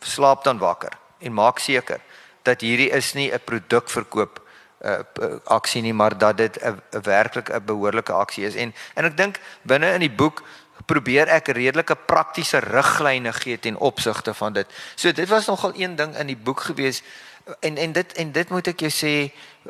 [0.00, 2.00] slaap dan wakker en maak seker
[2.42, 4.42] dat hierdie is nie 'n produkverkoop
[4.84, 4.98] uh,
[5.44, 8.54] aksie nie, maar dat dit 'n werklik 'n behoorlike aksie is.
[8.54, 10.42] En en ek dink binne in die boek
[10.86, 14.66] probeer ek redelike praktiese riglyne gee ten opsigte van dit.
[14.94, 17.02] So dit was nogal een ding in die boek gewees
[17.60, 19.14] en en dit en dit moet ek jou sê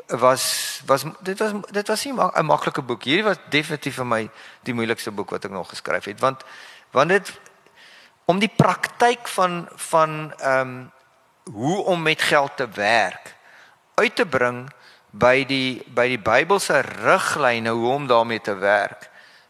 [0.07, 0.45] was
[0.85, 3.03] was dit was dit was nie 'n maklike boek.
[3.03, 4.29] Hierdie was definitief vir my
[4.63, 6.43] die moeilikste boek wat ek nog geskryf het want
[6.91, 7.33] want dit
[8.25, 10.91] om die praktyk van van ehm um,
[11.45, 13.35] hoe om met geld te werk
[13.95, 14.71] uit te bring
[15.09, 19.09] by die by die Bybelse riglyne hoe om daarmee te werk.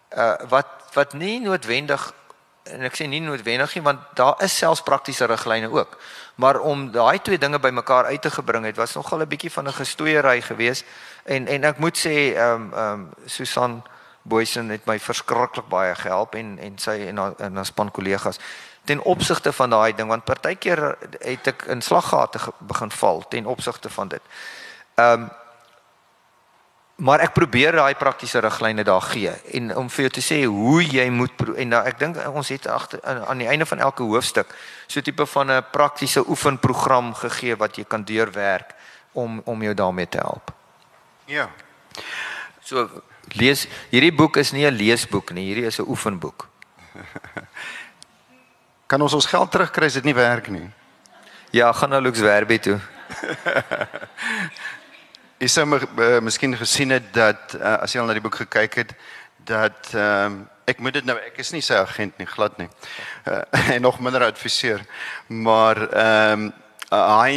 [0.09, 2.13] Uh wat wat nie noodwendig
[2.65, 5.97] en ek sê nie noodwendig nie want daar is selfs praktiese riglyne ook.
[6.41, 9.67] Maar om daai twee dinge bymekaar uit te gebring het was nogal 'n bietjie van
[9.67, 10.86] 'n gestoeiery geweest
[11.23, 13.84] en en ek moet sê ehm um, ehm um, Susan
[14.21, 18.39] Boysen het my verskriklik baie gehelp en en sy en haar en haar span kollegas
[18.84, 23.89] ten opsigte van daai ding want partykeer het ek in slaggate begin val ten opsigte
[23.89, 24.21] van dit.
[24.95, 25.30] Ehm um,
[26.95, 30.84] maar ek probeer daai praktiese riglyne daar gee en om vir jou te sê hoe
[30.84, 34.55] jy moet en nou ek dink ons het agter aan die einde van elke hoofstuk
[34.88, 38.75] so tipe van 'n praktiese oefenprogram gegee wat jy kan deurwerk
[39.12, 40.51] om om jou daarmee te help.
[41.25, 41.49] Ja.
[42.63, 42.89] So
[43.34, 46.47] lees hierdie boek is nie 'n leesboek nie, hierdie is 'n oefenboek.
[48.89, 50.69] kan ons ons geld terugkry as dit nie werk nie?
[51.51, 52.79] Ja, gaan nou Lux Werby toe.
[55.36, 58.76] Jy sou uh, miskien gesien het dat uh, as jy al na die boek gekyk
[58.80, 58.91] het
[59.45, 62.69] dat ehm um, ek moet dit nou ek is nie sy agent nie glad nie.
[63.28, 63.41] Uh,
[63.76, 64.80] en nog minder adviseur.
[65.28, 66.54] Maar ehm um,
[66.95, 67.34] hy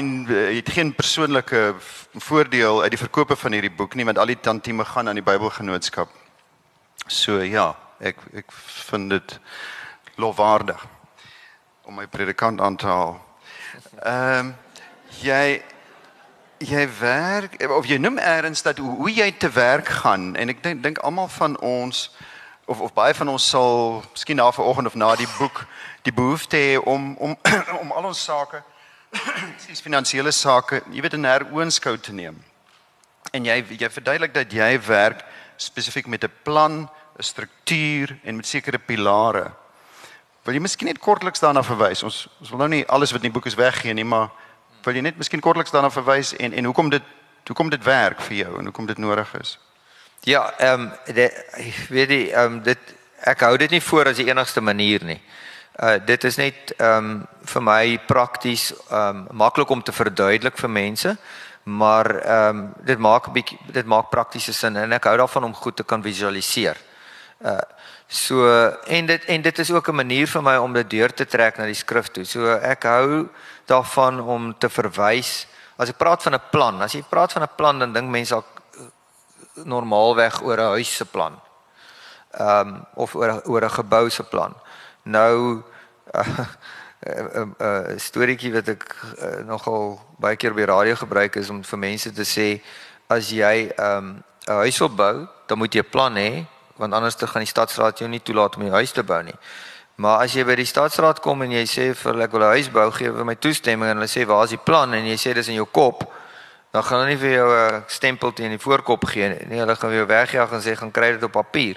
[0.55, 1.75] het geen persoonlike
[2.23, 5.25] voordeel uit die verkope van hierdie boek nie want al die tantieme gaan aan die
[5.27, 6.13] Bybelgenootskap.
[7.07, 8.55] So ja, ek ek
[8.93, 9.39] vind dit
[10.15, 10.87] lofwaardig
[11.83, 13.19] om my predikant aan te haal.
[14.05, 14.55] Ehm um,
[15.19, 15.59] jy
[16.59, 20.63] jy werk of jy noem eers dat hoe, hoe jy te werk gaan en ek
[20.63, 22.09] dink dink almal van ons
[22.67, 25.67] of of baie van ons sal miskien na vanoggend of na die boek
[26.03, 27.37] die behoefte hê om om
[27.83, 28.63] om al ons sake
[29.69, 32.37] dis finansiële sake jy weet in heroonskou te neem.
[33.33, 35.25] En jy jy verduidelik dat jy werk
[35.57, 39.53] spesifiek met 'n plan, 'n struktuur en met sekere pilare.
[40.45, 42.03] Wil jy miskien net kortliks daarna verwys?
[42.03, 44.31] Ons ons wil nou nie alles wat in die boek is weggee nie, maar
[44.85, 47.03] wil jy net miskien kortliks daarna verwys en en hoekom dit
[47.49, 49.59] hoekom dit werk vir jou en hoekom dit nodig is?
[50.27, 50.93] Ja, ehm um,
[51.89, 52.95] weet jy ehm um, dit
[53.27, 55.21] ek hou dit nie voor as die enigste manier nie.
[55.79, 60.59] Uh dit is net ehm um, vir my prakties ehm um, maklik om te verduidelik
[60.59, 61.17] vir mense,
[61.65, 65.45] maar ehm um, dit maak 'n bietjie dit maak praktiese sin en ek hou daarvan
[65.45, 66.77] om goed te kan visualiseer.
[67.41, 67.61] Uh
[68.09, 68.49] so
[68.89, 71.57] en dit en dit is ook 'n manier vir my om dit deur te trek
[71.57, 72.25] na die skrif toe.
[72.25, 73.29] So ek hou
[73.67, 75.47] daarvan om te verwys.
[75.77, 78.35] As ek praat van 'n plan, as jy praat van 'n plan dan dink mense
[78.35, 78.45] al
[78.75, 78.81] eh,
[79.65, 81.41] normaalweg oor 'n huis se plan.
[82.31, 84.55] Ehm um, of oor oor 'n gebou se plan.
[85.03, 85.63] Nou
[86.19, 86.21] 'n
[87.09, 91.65] uh, uh, uh, storieetjie wat ek uh, nogal baie keer by radio gebruik is om
[91.65, 92.63] vir mense te sê
[93.07, 96.47] as jy ehm um, 'n huis wil bou, dan moet jy 'n plan hê
[96.79, 99.39] want anders te gaan die stadsraad jou nie toelaat om 'n huis te bou nie.
[99.99, 102.55] Maar as jy by die staatsraad kom en jy sê vir hulle ek wil 'n
[102.55, 105.17] huis bou, gee vir my toestemming en hulle sê waar is die plan en jy
[105.17, 106.05] sê dis in jou kop,
[106.71, 109.47] dan gaan hulle nie vir jou 'n stempel teen die voorkop gee nie.
[109.49, 111.77] Nee, hulle gaan jou wegjaag en sê gaan kry dit op papier.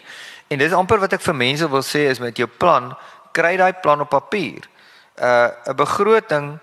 [0.49, 2.95] En dis amper wat ek vir mense wil sê is met jou plan,
[3.33, 4.69] kry daai plan op papier.
[5.17, 6.59] Uh 'n begroting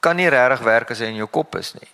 [0.00, 1.88] kan nie regtig werk as hy in jou kop is nie.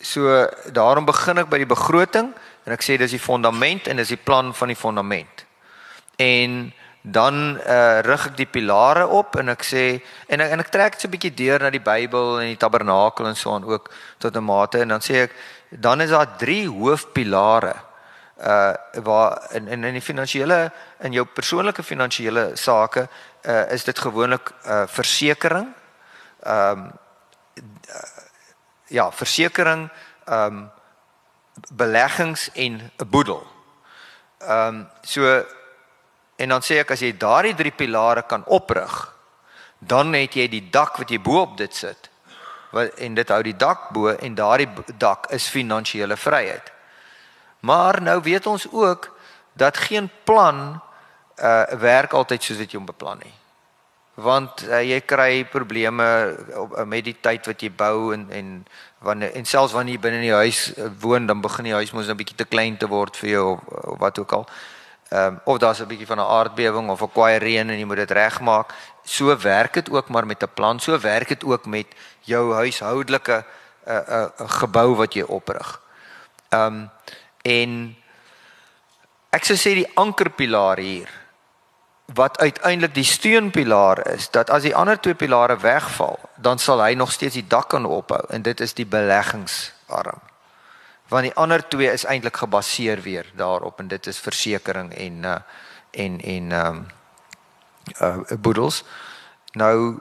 [0.00, 4.14] So daarom begin ek by die begroting en ek sê dis die fondament en dis
[4.14, 5.44] die plan van die fondament.
[6.16, 6.72] En
[7.02, 9.86] dan uh rig ek die pilare op en ek sê
[10.30, 12.56] en ek, en ek trek dit so 'n bietjie deur na die Bybel en die
[12.56, 15.32] tabernakel en so aan ook tot 'n mate en dan sê ek
[15.70, 17.74] dan is daar drie hoofpilare
[18.38, 23.08] uh waar in in in die finansiële in jou persoonlike finansiële sake
[23.46, 25.74] uh is dit gewoonlik uh versekerings.
[26.42, 26.92] Ehm um,
[28.86, 29.90] ja, versekerings,
[30.26, 30.70] ehm um,
[31.72, 33.46] beleggings en 'n boedel.
[34.38, 35.44] Ehm um, so
[36.42, 38.92] En dan sê ek as jy daardie drie pilare kan oprig,
[39.78, 42.08] dan het jy die dak wat jy bo op dit sit.
[42.72, 46.72] Wat en dit hou die dak bo en daardie dak is finansiële vryheid.
[47.68, 49.10] Maar nou weet ons ook
[49.54, 50.80] dat geen plan
[51.42, 53.34] uh werk altyd soos wat jy hom beplan nie.
[54.14, 56.04] Want uh, jy kry probleme
[56.60, 58.66] op uh, met die tyd wat jy bou en en
[59.00, 62.10] wanneer en selfs wanneer jy binne in die huis woon, dan begin die huis mos
[62.12, 64.46] 'n bietjie te klein te word vir jou of, of wat ook al.
[65.08, 67.84] Ehm um, of daar's 'n bietjie van 'n aardbewing of 'n kwaai reën en jy
[67.84, 68.74] moet dit regmaak.
[69.04, 70.80] So werk dit ook maar met 'n plan.
[70.80, 71.86] So werk dit ook met
[72.20, 73.44] jou huishoudelike
[73.86, 75.80] 'n uh, 'n uh, uh, gebou wat jy oprig.
[76.48, 76.90] Ehm um,
[77.42, 77.96] en
[79.30, 81.21] ek sou sê die ankerpilaar hier
[82.06, 86.94] wat uiteindelik die steunpilaar is dat as die ander twee pilare wegval, dan sal hy
[86.94, 90.20] nog steeds die dak kan ophou en dit is die beleggingsarm
[91.12, 95.36] want die ander twee is eintlik gebaseer weer daarop en dit is versekerings en uh,
[95.90, 96.86] en en ehm um,
[98.00, 98.84] uh boedels.
[99.52, 99.98] Nou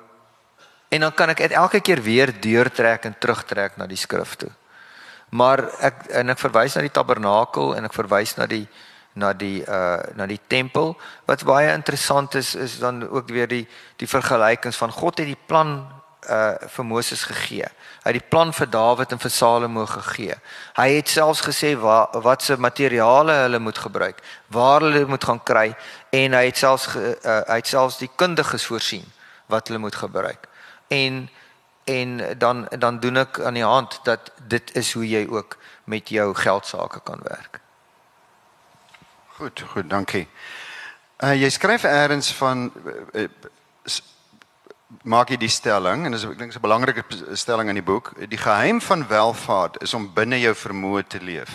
[0.90, 4.52] en dan kan ek dit elke keer weer deurtrek en terugtrek na die skrif toe.
[5.30, 8.68] Maar ek en ek verwys na die tabernakel en ek verwys na die
[9.13, 10.95] na die uh na die tempel
[11.28, 15.43] wat baie interessant is is dan ook weer die die vergelykings van God het die
[15.45, 15.82] plan
[16.30, 17.67] uh vir Moses gegee.
[18.04, 20.36] Hy het die plan vir Dawid en vir Salomo gegee.
[20.78, 25.43] Hy het selfs gesê wat wat se materiale hulle moet gebruik, waar hulle moet gaan
[25.43, 25.76] kry
[26.12, 29.06] en hy het selfs ge, uh, hy het selfs die kundiges voorsien
[29.47, 30.47] wat hulle moet gebruik.
[30.88, 31.30] En
[31.84, 36.10] en dan dan doen ek aan die hand dat dit is hoe jy ook met
[36.10, 37.60] jou geld sake kan werk.
[39.42, 40.28] Goed, goed, dankie.
[41.18, 42.68] Uh jy skryf eers van
[43.18, 43.24] uh,
[45.02, 47.02] maak jy die stelling en dis ek dink 'n belangrike
[47.34, 48.12] stelling in die boek.
[48.30, 51.50] Die geheim van welvaart is om binne jou vermoë te leef.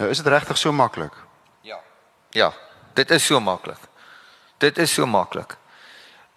[0.00, 1.12] Nou is dit regtig so maklik?
[1.60, 1.76] Ja.
[2.32, 2.52] Ja,
[2.94, 3.84] dit is so maklik.
[4.58, 5.58] Dit is so maklik.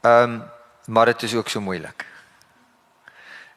[0.02, 0.44] Ehm um,
[0.86, 2.06] maar dit is ook so moeilik.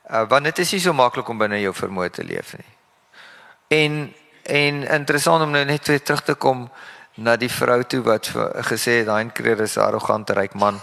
[0.06, 2.70] Uh want dit is nie so maklik om binne jou vermoë te leef nie.
[3.66, 6.70] En en interessant om nou net weer terug te kom
[7.14, 8.30] na die vrou toe wat
[8.70, 10.80] gesê het daai kreer is 'n arrogante ryk man.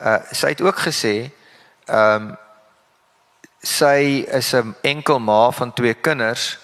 [0.00, 1.30] Uh sy het ook gesê
[1.86, 2.36] ehm um,
[3.62, 6.58] sy is 'n enkel ma van twee kinders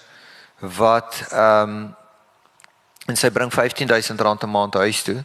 [0.59, 1.95] wat ehm um,
[3.05, 5.23] en sy bring 15000 rand 'n maand huis toe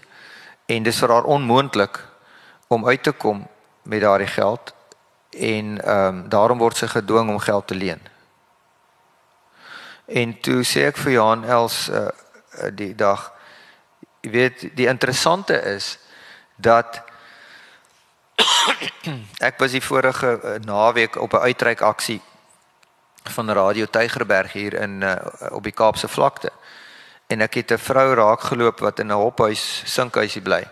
[0.66, 2.00] en dis vir haar onmoontlik
[2.68, 3.46] om uit te kom
[3.82, 4.74] met daardie geld
[5.30, 8.13] en ehm um, daarom word sy gedwing om geld te leen.
[10.06, 12.08] En toe sê ek vir Johan Els uh,
[12.76, 13.30] die dag
[14.24, 15.98] jy weet die interessante is
[16.56, 17.02] dat
[19.48, 22.20] ek was die vorige uh, naweek op 'n uitreik aksie
[23.24, 25.16] van Radio Tygerberg hier in uh,
[25.50, 26.52] op die Kaapse vlakte.
[27.26, 30.64] En ek het 'n vrou raak geloop wat in 'n hophuis sinkhuisie bly.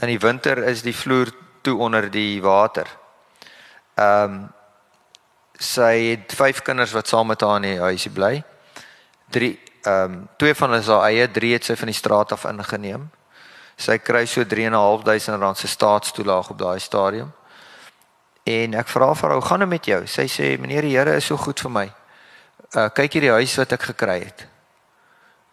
[0.00, 2.86] In die winter is die vloer toe onder die water.
[3.94, 4.52] Ehm um,
[5.58, 8.44] sy het vyf kinders wat saam met haar in die huisie bly.
[9.30, 12.32] Drie ehm um, twee van hulle is haar eie, drie het sy van die straat
[12.32, 13.08] af ingeneem.
[13.78, 17.30] Sy kry so 3.500 rand se staatstoelaag op daai stadium.
[18.48, 21.16] En ek vra vir haar, "Hoe gaan dit met jou?" Sy sê, "Meneer die Here
[21.16, 21.92] is so goed vir my.
[22.74, 24.46] Uh kyk hierdie huis wat ek gekry het."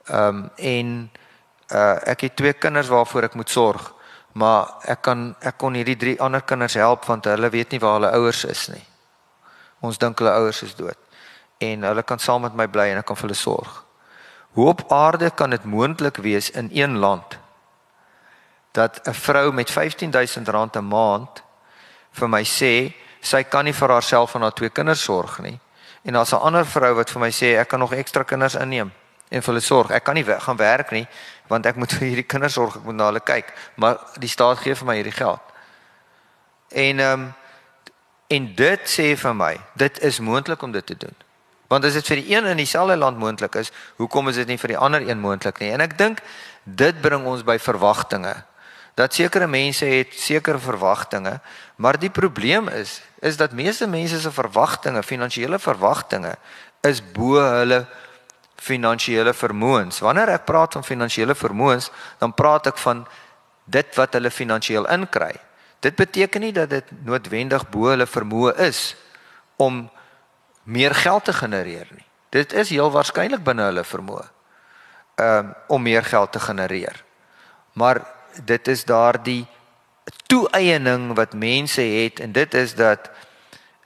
[0.09, 1.11] Ehm um, en
[1.71, 3.93] uh ek het twee kinders waarvoor ek moet sorg,
[4.31, 7.93] maar ek kan ek kon hierdie drie ander kinders help want hulle weet nie waar
[7.93, 8.85] hulle ouers is nie.
[9.79, 11.04] Ons dink hulle ouers is dood
[11.57, 13.81] en hulle kan saam met my bly en ek kan vir hulle sorg.
[14.55, 17.37] Hoe op aarde kan dit moontlik wees in een land
[18.71, 21.43] dat 'n vrou met 15000 rand 'n maand
[22.11, 25.59] vir my sê sy kan nie vir haarself en haar twee kinders sorg nie.
[26.03, 28.91] En daar's 'n ander vrou wat vir my sê ek kan nog ekstra kinders inneem
[29.29, 29.91] en vir hulle sorg.
[29.91, 31.07] Ek kan nie gaan werk nie
[31.47, 34.57] want ek moet vir hierdie kinders sorg, ek moet na hulle kyk, maar die staat
[34.57, 35.41] gee vir my hierdie geld.
[36.69, 37.33] En ehm um,
[38.27, 41.15] en dit sê vir my, dit is moontlik om dit te doen.
[41.67, 44.59] Want as dit vir die een in dieselfde land moontlik is, hoekom is dit nie
[44.61, 45.71] vir die ander een moontlik nie?
[45.73, 46.21] En ek dink
[46.63, 48.35] dit bring ons by verwagtinge.
[48.95, 51.39] Dat sekere mense het sekere verwagtinge,
[51.75, 56.35] maar die probleem is is dat meeste mense se verwagtinge, finansiële verwagtinge
[56.85, 57.79] is bo hulle
[58.61, 59.99] finansiële vermoëns.
[60.05, 61.89] Wanneer ek praat van finansiële vermoëns,
[62.21, 63.01] dan praat ek van
[63.65, 65.33] dit wat hulle finansiëel inkry.
[65.81, 68.93] Dit beteken nie dat dit noodwendig bo hulle vermoë is
[69.57, 69.87] om
[70.65, 72.05] meer geld te genereer nie.
[72.29, 74.25] Dit is heel waarskynlik binne hulle vermoë.
[75.21, 77.03] Um om meer geld te genereer.
[77.73, 78.01] Maar
[78.43, 79.45] dit is daardie
[80.27, 83.09] toeëning wat mense het en dit is dat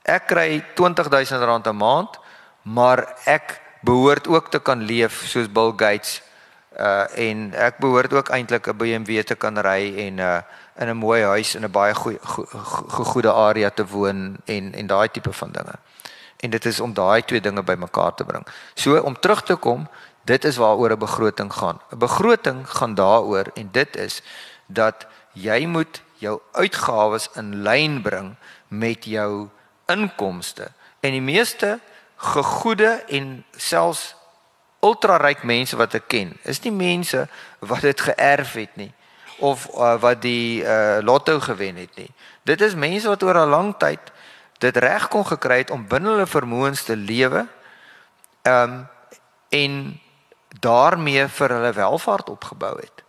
[0.04, 2.20] ek kry R20000 'n maand,
[2.62, 6.22] maar ek behoort ook te kan leef soos Bill Gates
[6.80, 10.42] uh en ek behoort ook eintlik 'n BMW te kan ry en uh
[10.80, 12.20] in 'n mooi huis in 'n baie goeie
[13.12, 15.76] goeie area te woon en en daai tipe van dinge.
[16.40, 18.48] En dit is om daai twee dinge bymekaar te bring.
[18.74, 19.88] So om terug te kom,
[20.24, 21.80] dit is waaroor 'n begroting gaan.
[21.92, 24.22] 'n Begroting gaan daaroor en dit is
[24.68, 28.36] dat jy moet jou uitgawes in lyn bring
[28.68, 29.50] met jou
[29.86, 30.72] inkomste.
[31.00, 31.80] En die meeste
[32.16, 34.16] gegoede en selfs
[34.80, 37.28] ultra ryk mense wat ek ken, is nie mense
[37.60, 38.92] wat dit geërf het nie
[39.40, 42.10] of uh, wat die uh, lotto gewen het nie.
[42.44, 44.12] Dit is mense wat oor 'n lang tyd
[44.60, 47.48] dit reg kon gekry het om binne hulle vermoëns te lewe.
[48.42, 48.88] Ehm um,
[49.50, 50.00] en
[50.60, 53.04] daarmee vir hulle welvaart opgebou het.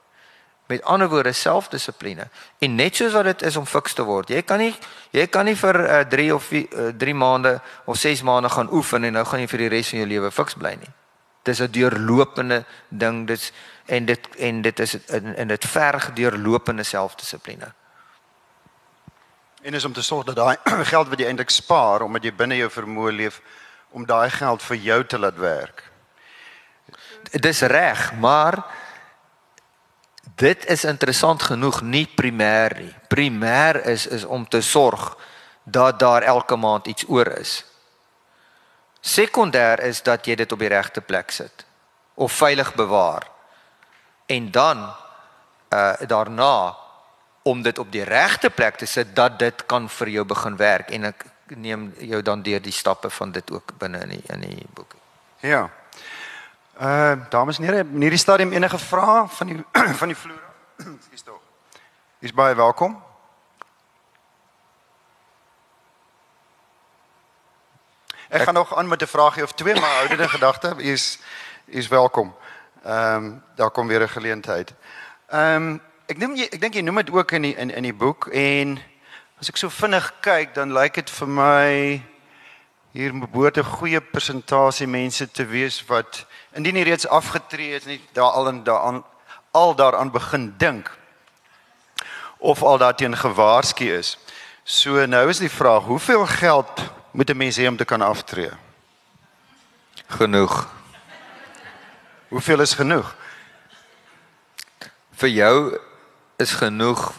[0.66, 2.28] Met ander woorde selfdissipline.
[2.58, 4.28] En net soos wat dit is om fiks te word.
[4.28, 4.74] Jy kan nie
[5.10, 9.04] jy kan nie vir 3 uh, of 3 uh, maande of 6 maande gaan oefen
[9.04, 10.92] en nou gaan jy vir die res van jou lewe fiks bly nie.
[11.42, 13.26] Dis 'n deurlopende ding.
[13.26, 13.52] Dit's
[13.86, 14.96] en dit en dit is
[15.34, 17.72] in dit verg deurlopende selfdissipline.
[19.60, 20.56] En is om te sorg dat daai
[20.92, 23.40] geld wat jy eintlik spaar omdat jy binne jou vermoë leef
[23.90, 25.82] om daai geld vir jou te laat werk.
[27.44, 28.62] Dis reg, maar
[30.40, 32.94] dit is interessant genoeg nie primêr nie.
[33.12, 35.16] Primêr is is om te sorg
[35.64, 37.64] dat daar elke maand iets oor is.
[39.00, 41.66] Sekondêr is dat jy dit op die regte plek sit
[42.14, 43.28] of veilig bewaar.
[44.26, 44.88] En dan
[45.68, 46.76] uh daarna
[47.42, 50.90] om dit op die regte plek te sit dat dit kan vir jou begin werk
[50.90, 51.24] en ek
[51.56, 54.94] neem jou dan deur die stappe van dit ook binne in die in die boek.
[55.40, 55.70] Ja.
[56.80, 59.64] Uh dames en here, in hierdie stadium enige vrae van die
[60.00, 60.42] van die vloer?
[60.76, 61.40] Ekskuus tog.
[62.18, 63.02] Is baie welkom.
[68.28, 71.18] Ek gaan nog aan met 'n vraagie of twee, maar oude gedagte is
[71.64, 72.34] is welkom.
[72.84, 74.74] Ehm um, daar kom weer 'n geleentheid.
[75.26, 75.80] Ehm um,
[76.10, 78.26] ek neem jy ek dink jy noem dit ook in die in in die boek
[78.34, 78.78] en
[79.38, 81.70] as ek so vinnig kyk dan lyk dit vir my
[82.98, 86.26] hier moet 'n goeie persentasie mense te wees wat
[86.58, 89.04] indien jy reeds afgetree het nie daar al en daaraan
[89.54, 90.90] al daaraan begin dink
[92.38, 94.18] of al daarteen gewaarsku is.
[94.64, 98.50] So nou is die vraag, hoeveel geld moet 'n mens hê om te kan aftree?
[100.06, 100.68] Genoeg.
[102.28, 103.14] Hoeveel is genoeg?
[105.12, 105.80] Vir jou
[106.40, 107.12] is genoeg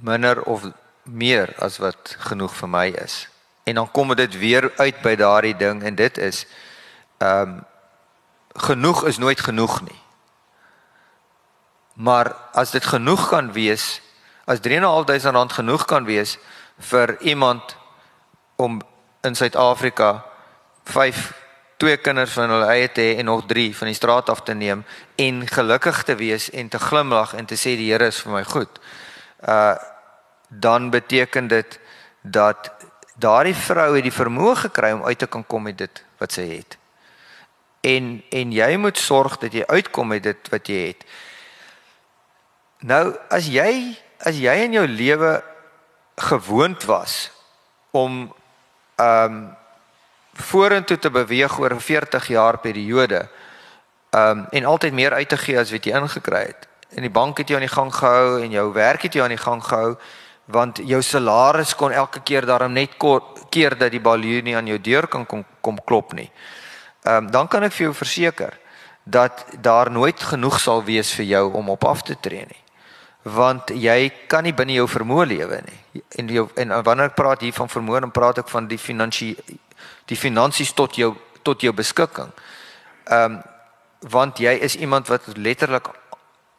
[0.00, 0.62] minder of
[1.02, 3.28] meer as wat genoeg vir my is.
[3.64, 6.46] En dan kom dit weer uit by daardie ding en dit is
[7.18, 7.60] ehm um,
[8.52, 10.00] genoeg is nooit genoeg nie.
[11.94, 14.00] Maar as dit genoeg kan wees,
[14.44, 16.38] as 3.500 rand genoeg kan wees
[16.78, 17.76] vir iemand
[18.56, 18.80] om
[19.20, 20.24] in Suid-Afrika
[20.84, 21.41] 5
[21.82, 24.54] twee kinders van hulle eie te hê en nog 3 van die straat af te
[24.54, 24.84] neem
[25.18, 28.44] en gelukkig te wees en te glimlag en te sê die Here is vir my
[28.46, 28.78] goed.
[29.42, 29.74] Uh
[30.52, 31.78] dan beteken dit
[32.20, 32.68] dat
[33.16, 36.44] daardie vrou het die vermoë gekry om uit te kan kom met dit wat sy
[36.50, 36.76] het.
[37.80, 41.06] En en jy moet sorg dat jy uitkom met dit wat jy het.
[42.84, 45.32] Nou as jy as jy in jou lewe
[46.28, 47.32] gewoond was
[47.90, 48.28] om
[49.00, 49.42] ehm um,
[50.32, 53.28] vorentoe te beweeg oor 'n 40 jaar periode
[54.10, 56.68] ehm um, en altyd meer uit te gee as wat jy ingekry het.
[56.88, 59.36] En die bank het jou aan die gang gehou en jou werk het jou aan
[59.36, 59.96] die gang gehou
[60.44, 62.90] want jou salaris kon elke keer daarom net
[63.48, 66.30] keer dat die baljoen nie aan jou deur kan kom kom klop nie.
[67.02, 68.58] Ehm um, dan kan ek vir jou verseker
[69.02, 72.62] dat daar nooit genoeg sal wees vir jou om op af te tree nie
[73.22, 76.02] want jy kan nie binne jou vermoë lewe nie.
[76.18, 79.36] En jou en wanneer ek praat hier van vermoë, dan praat ek van die finansie
[80.04, 82.32] die finansies tot jou tot jou beskikking.
[83.04, 83.42] Ehm um,
[84.02, 85.86] want jy is iemand wat letterlik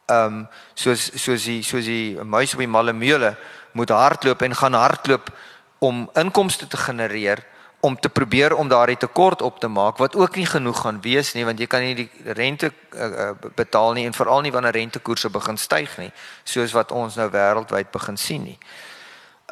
[0.06, 3.36] ehm um, soos soos die soos die muis op die malle meule
[3.72, 5.30] moet hardloop en gaan hardloop
[5.78, 7.44] om inkomste te genereer
[7.80, 11.34] om te probeer om daardie tekort op te maak wat ook nie genoeg gaan wees
[11.34, 15.28] nie want jy kan nie die rente uh, betaal nie en veral nie wanneer rentekoerse
[15.32, 16.12] begin styg nie
[16.44, 18.58] soos wat ons nou wêreldwyd begin sien nie.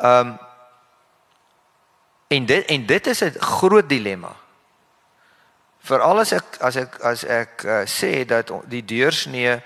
[0.01, 0.39] Ehm um,
[2.33, 4.33] en dit en dit is 'n groot dilemma.
[5.79, 9.63] Veral as ek as ek as ek uh, sê dat die deursnee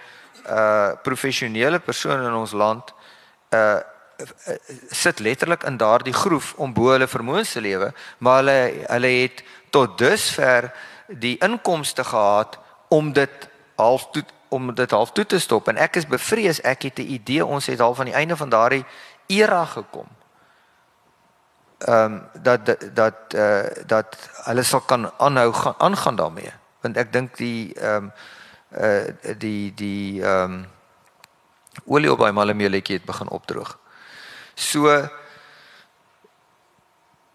[0.48, 2.94] uh professionele persone in ons land
[3.50, 3.80] uh
[4.90, 9.42] sit letterlik in daardie groef om bo hulle vermoëns te lewe, maar hulle hulle het
[9.70, 10.72] tot dusver
[11.06, 12.58] die inkomste gehad
[12.88, 16.82] om dit half toe om dit half toe te stop en ek is bevrees ek
[16.82, 18.84] het 'n idee ons het half aan die einde van daardie
[19.26, 20.15] era gekom.
[21.78, 26.96] Ehm um, dat dat eh uh, dat hulle sal kan aanhou gaan aangaan daarmee want
[26.96, 28.12] ek dink die ehm um,
[28.68, 30.66] eh uh, die die ehm um,
[31.84, 33.78] olie op by Malameletjie het begin opdroog.
[34.54, 35.08] So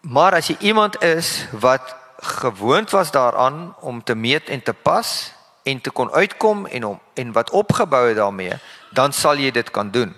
[0.01, 5.33] maar as jy iemand is wat gewoond was daaraan om te meet en te pas
[5.63, 8.57] en te kon uitkom en om en wat opgebou het daarmee,
[8.89, 10.15] dan sal jy dit kan doen.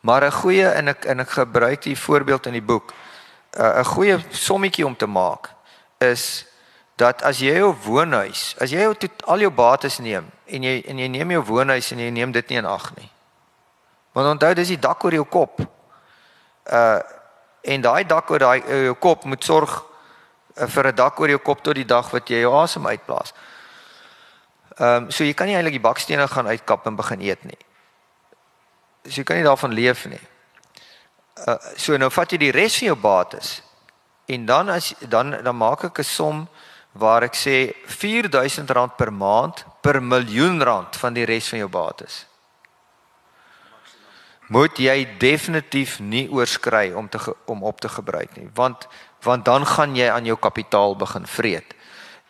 [0.00, 2.92] Maar 'n goeie en ek en ek gebruik die voorbeeld in die boek.
[3.56, 5.50] 'n goeie sommetjie om te maak
[5.98, 6.46] is
[6.96, 8.94] dat as jy jou woonhuis, as jy jou
[9.24, 12.48] al jou bates neem en jy en jy neem jou woonhuis en jy neem dit
[12.48, 13.10] nie in ag nie.
[14.12, 15.60] Want onthou dis die dak oor jou kop
[16.72, 17.00] uh
[17.66, 19.72] en daai dak oor daai uh, jou kop moet sorg
[20.54, 23.34] uh, vir 'n dak oor jou kop tot die dag wat jy jou asem uitblaas.
[24.78, 27.58] Ehm um, so jy kan nie eintlik die bakstene gaan uitkap en begin eet nie.
[29.04, 30.20] So jy kan nie daarvan leef nie.
[31.36, 33.62] Uh so nou vat jy die res van jou bates
[34.26, 36.48] en dan as dan dan maak ek 'n som
[36.92, 42.26] waar ek sê R4000 per maand per miljoen rand van die res van jou bates
[44.48, 48.86] moet jy definitief nie oorskry om te om op te gebruik nie want
[49.22, 51.74] want dan gaan jy aan jou kapitaal begin vreet.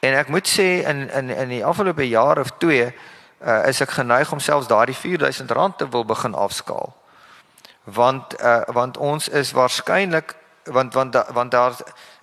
[0.00, 3.90] En ek moet sê in in in die afgelope jaar of 2 uh, is ek
[3.98, 6.94] geneig om selfs daardie R4000 te wil begin afskaal.
[7.87, 10.34] Want uh, want ons is waarskynlik
[10.66, 11.76] want want da, want daar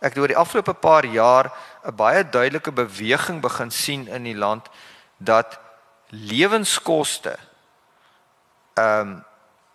[0.03, 1.51] ek oor die afgelope paar jaar
[1.87, 4.69] 'n baie duidelike beweging begin sien in die land
[5.17, 5.59] dat
[6.09, 7.37] lewenskoste
[8.73, 9.23] ehm um,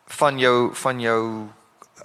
[0.06, 1.48] van jou van jou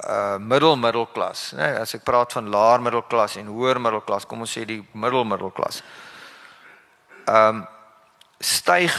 [0.03, 1.71] uh middelmiddelklas, né?
[1.71, 5.83] Nee, as ek praat van laer middelklas en hoër middelklas, kom ons sê die middelmiddelklas.
[7.29, 7.67] Um
[8.39, 8.95] styg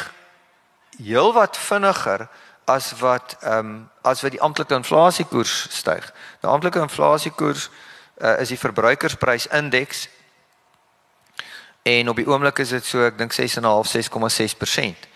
[0.96, 2.28] heelwat vinniger
[2.64, 6.12] as wat um as wat die amptelike inflasiekoers styg.
[6.40, 7.70] Die amptelike inflasiekoers
[8.20, 10.08] uh, is die verbruikersprysindeks
[11.82, 15.08] en op die oomblik is dit so ek dink 6.5 6,6%.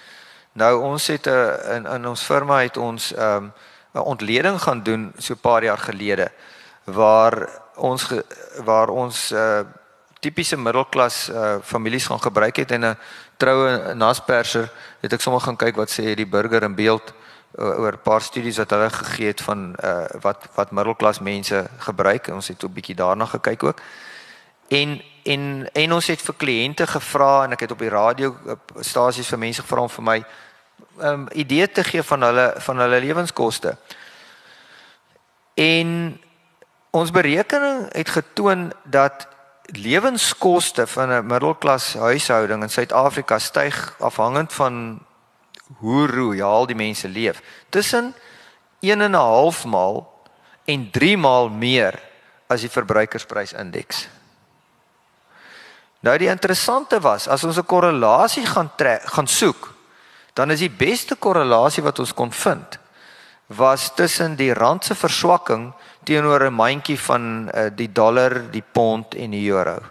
[0.59, 3.53] Nou ons het 'n uh, in in ons firma het ons um
[3.95, 6.33] 'n ontleding gaan doen so 'n paar jaar gelede
[6.85, 8.25] waar ons ge,
[8.65, 9.61] waar ons uh
[10.21, 12.99] tipiese middelklas uh families gaan gebruik het en 'n
[13.37, 14.71] troue nasperser
[15.01, 17.28] het ek sommer gaan kyk wat sê die burger in beeld uh,
[17.59, 22.29] oor 'n paar studies wat hulle gegee het van uh wat wat middelklas mense gebruik
[22.29, 23.81] ons het 'n bietjie daarna gekyk ook
[24.69, 28.37] en en en ons het vir kliënte gevra en ek het op die radio
[28.81, 30.25] stasies vir mense gevra om vir my
[31.01, 33.77] um, idee te gee van hulle van hulle lewenskoste.
[35.55, 36.21] En
[36.91, 39.29] ons berekening het getoon dat
[39.63, 45.01] lewenskoste van 'n middelklas huishouding in Suid-Afrika styg afhangend van
[45.77, 47.43] hoe royaal die mense leef.
[47.69, 48.15] Tussen
[48.81, 50.25] 1 en 'n half maal
[50.65, 52.01] en 3 maal meer
[52.47, 54.09] as die verbruikersprysindeks.
[56.01, 59.75] Nou die interessante was as ons 'n korrelasie gaan trek, gaan soek
[60.39, 62.79] dan is die beste korrelasie wat ons kon vind
[63.49, 65.73] was tussen die rand se verswakking
[66.05, 69.83] teenoor 'n mandjie van uh, die dollar, die pond en die euro.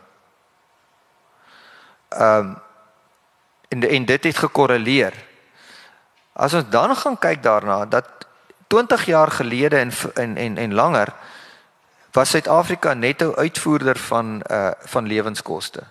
[2.09, 2.61] Ehm um,
[3.69, 5.13] en en dit het gekorreleer.
[6.37, 8.05] As ons dan gaan kyk daarna dat
[8.67, 11.13] 20 jaar gelede en en en, en langer
[12.11, 15.83] was Suid-Afrika netto uitvoerder van uh van lewenskoste.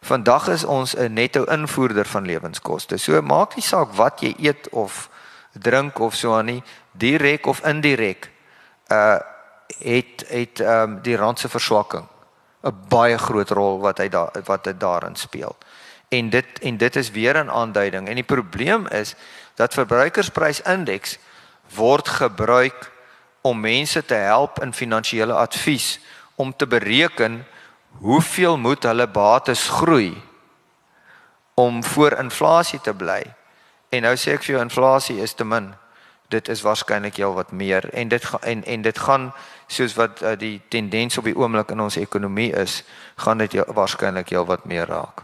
[0.00, 2.96] Vandag is ons 'n netto invoerder van lewenskoste.
[2.96, 5.08] So maak nie saak wat jy eet of
[5.52, 6.62] drink of so aan nie,
[6.92, 8.30] direk of indirek.
[8.88, 9.18] Uh
[9.78, 12.06] het het ehm um, die rand se verswakking
[12.62, 15.56] 'n baie groot rol wat hy daar wat dit daarin speel.
[16.08, 19.14] En dit en dit is weer 'n aanduiding en die probleem is
[19.60, 21.18] dat verbruikersprysindeks
[21.76, 22.88] word gebruik
[23.46, 25.98] om mense te help in finansiële advies
[26.34, 27.44] om te bereken
[28.00, 30.16] hoeveel moet hulle bates groei
[31.54, 33.22] om voor inflasie te bly?
[33.90, 35.74] En nou sê ek vir jou inflasie is te min.
[36.30, 39.32] dit is waarskynlik heel wat meer en dit en en dit gaan
[39.66, 42.82] soos wat uh, die tendens op die oomblik in ons ekonomie is,
[43.16, 45.22] gaan dit waarskynlik heel wat meer raak.